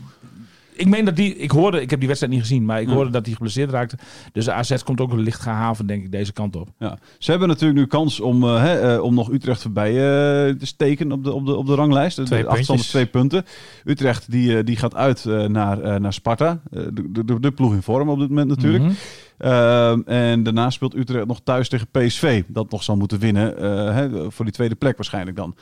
[0.74, 1.36] Ik meen dat die...
[1.36, 1.80] Ik hoorde...
[1.80, 2.94] Ik heb die wedstrijd niet gezien, maar ik Ja.
[2.94, 3.96] hoorde dat hij geblesseerd raakte.
[4.32, 6.68] Dus de AZ komt ook licht gehavend, denk ik, deze kant op.
[6.78, 6.98] Ja.
[7.18, 10.66] Ze hebben natuurlijk nu kans om, eh, hè, eh, om nog Utrecht voorbij eh, te
[10.66, 12.16] steken op de, op de, op de ranglijst.
[12.16, 13.44] De- Twee de achterstand is twee punten.
[13.84, 16.60] Utrecht die, die gaat uit naar, naar Sparta.
[16.70, 18.84] De, de, de ploeg in vorm op dit moment natuurlijk.
[18.84, 18.92] Mhm.
[19.38, 22.42] Ehm, en daarna speelt Utrecht nog thuis tegen PSV.
[22.46, 23.56] Dat nog zal moeten winnen.
[23.58, 25.54] eh, hè, voor die tweede plek waarschijnlijk dan.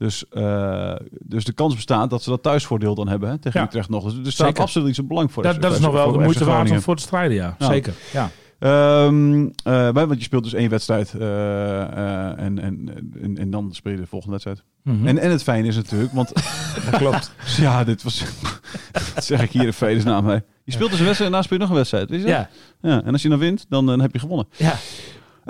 [0.00, 3.66] Dus, eh, dus de kans bestaat dat ze dat thuisvoordeel dan hebben hè, tegen Ja.
[3.66, 4.04] Utrecht nog.
[4.04, 4.62] Dus er staat Zeker.
[4.62, 5.42] absoluut iets belang voor.
[5.42, 7.56] Dat, dat is nog wel de moeite waard om voor te strijden, ja.
[7.58, 7.66] Ja.
[7.66, 8.30] Zeker, ja.
[8.58, 12.88] Eh, want je speelt dus één wedstrijd eh, en, en,
[13.22, 14.64] en, en dan speel je de volgende wedstrijd.
[14.82, 15.06] Mhm.
[15.06, 16.32] En, en het fijne is natuurlijk, want
[16.90, 17.32] dat klopt.
[17.56, 18.24] ja, dit was,
[19.14, 20.42] dat zeg ik hier in vredesnaam bij.
[20.64, 22.10] Je speelt dus een wedstrijd en daarna speel je nog een wedstrijd.
[22.10, 22.34] Weet je dat?
[22.34, 22.48] Ja,
[22.90, 23.02] ja.
[23.04, 24.46] En als je dan wint, dan, dan heb je gewonnen.
[24.56, 24.74] ja.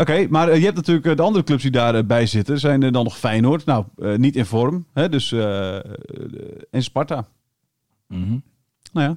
[0.01, 2.61] Oké, maar eh, je hebt natuurlijk eh, de andere clubs die daarbij bij zitten.
[2.61, 3.65] Zijn er dan nog Feyenoord?
[3.65, 4.87] Nou, eh, niet in vorm.
[4.95, 5.09] Hè?
[5.09, 5.83] Dus, eh, eh,
[6.71, 7.27] en Sparta.
[8.09, 8.37] Mhm.
[8.93, 9.17] Nou ja.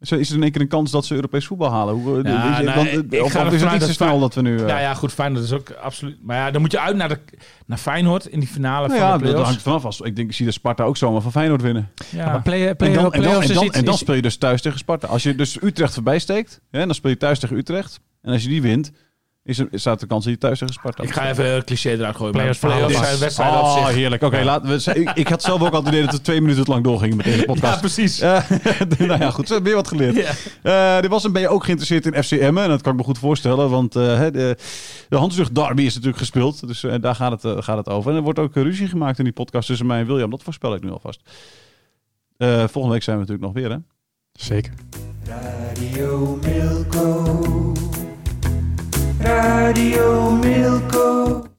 [0.00, 1.94] Is er is er in één keer een kans dat ze Europees voetbal halen?
[1.94, 4.20] Hoe, eh, Ja, je, nou, want, ik- eh, of, ga of is het dat snel
[4.20, 4.58] dat we nu...
[4.58, 5.34] eh, Nou ja, goed, fijn.
[5.34, 6.18] Dat is ook absoluut...
[6.22, 7.18] Maar ja, dan moet je uit naar, de,
[7.66, 9.48] naar Feyenoord in die finale Nou van ja, de dat playoffs.
[9.48, 9.84] hangt vanaf.
[9.84, 11.88] Als, ik denk, ik zie de Sparta ook zomaar van Feyenoord winnen.
[12.10, 12.24] Ja.
[12.26, 14.00] Maar play, play, En dan, en dan, play-offs en is dan, iets- en dan is-
[14.00, 15.06] speel je dus thuis tegen Sparta.
[15.06, 18.00] Als je dus Utrecht voorbij steekt, hè, dan speel je thuis tegen Utrecht.
[18.22, 18.92] En als je die wint,
[19.44, 21.02] Is er, staat de kans dat je thuis tegen Sparta?
[21.02, 22.32] Ik ga even een cliché eruit gooien.
[22.32, 22.90] Play-offs verhaal.
[22.90, 23.94] zijn wedstrijden op Oh, zich.
[23.94, 24.22] heerlijk.
[24.22, 24.44] Oké, Ja.
[24.44, 25.00] laten we.
[25.00, 27.24] Ik, ik had zelf ook altijd idee dat het twee minuten te lang doorging met
[27.24, 27.74] deze podcast.
[27.74, 28.20] Ja, precies.
[28.20, 28.50] Eh,
[28.98, 29.48] nou ja, goed.
[29.48, 30.16] Zo heb je wat geleerd.
[30.62, 32.58] Eh, dit was een, ben je ook geïnteresseerd in FCM?
[32.58, 34.56] En dat kan ik me goed voorstellen, want eh, hè, de,
[35.08, 36.66] de Hansrug Derby is natuurlijk gespeeld.
[36.66, 38.10] Dus eh, daar gaat het, eh, gaat het over.
[38.10, 40.30] En er wordt ook eh, ruzie gemaakt in die podcast tussen mij en William.
[40.30, 41.20] Dat voorspel ik nu alvast.
[42.36, 43.76] Eh, volgende week zijn we natuurlijk nog weer, hè?
[44.32, 44.72] Zeker.
[45.26, 47.72] Radio Milko.
[49.22, 51.51] Radio Milko.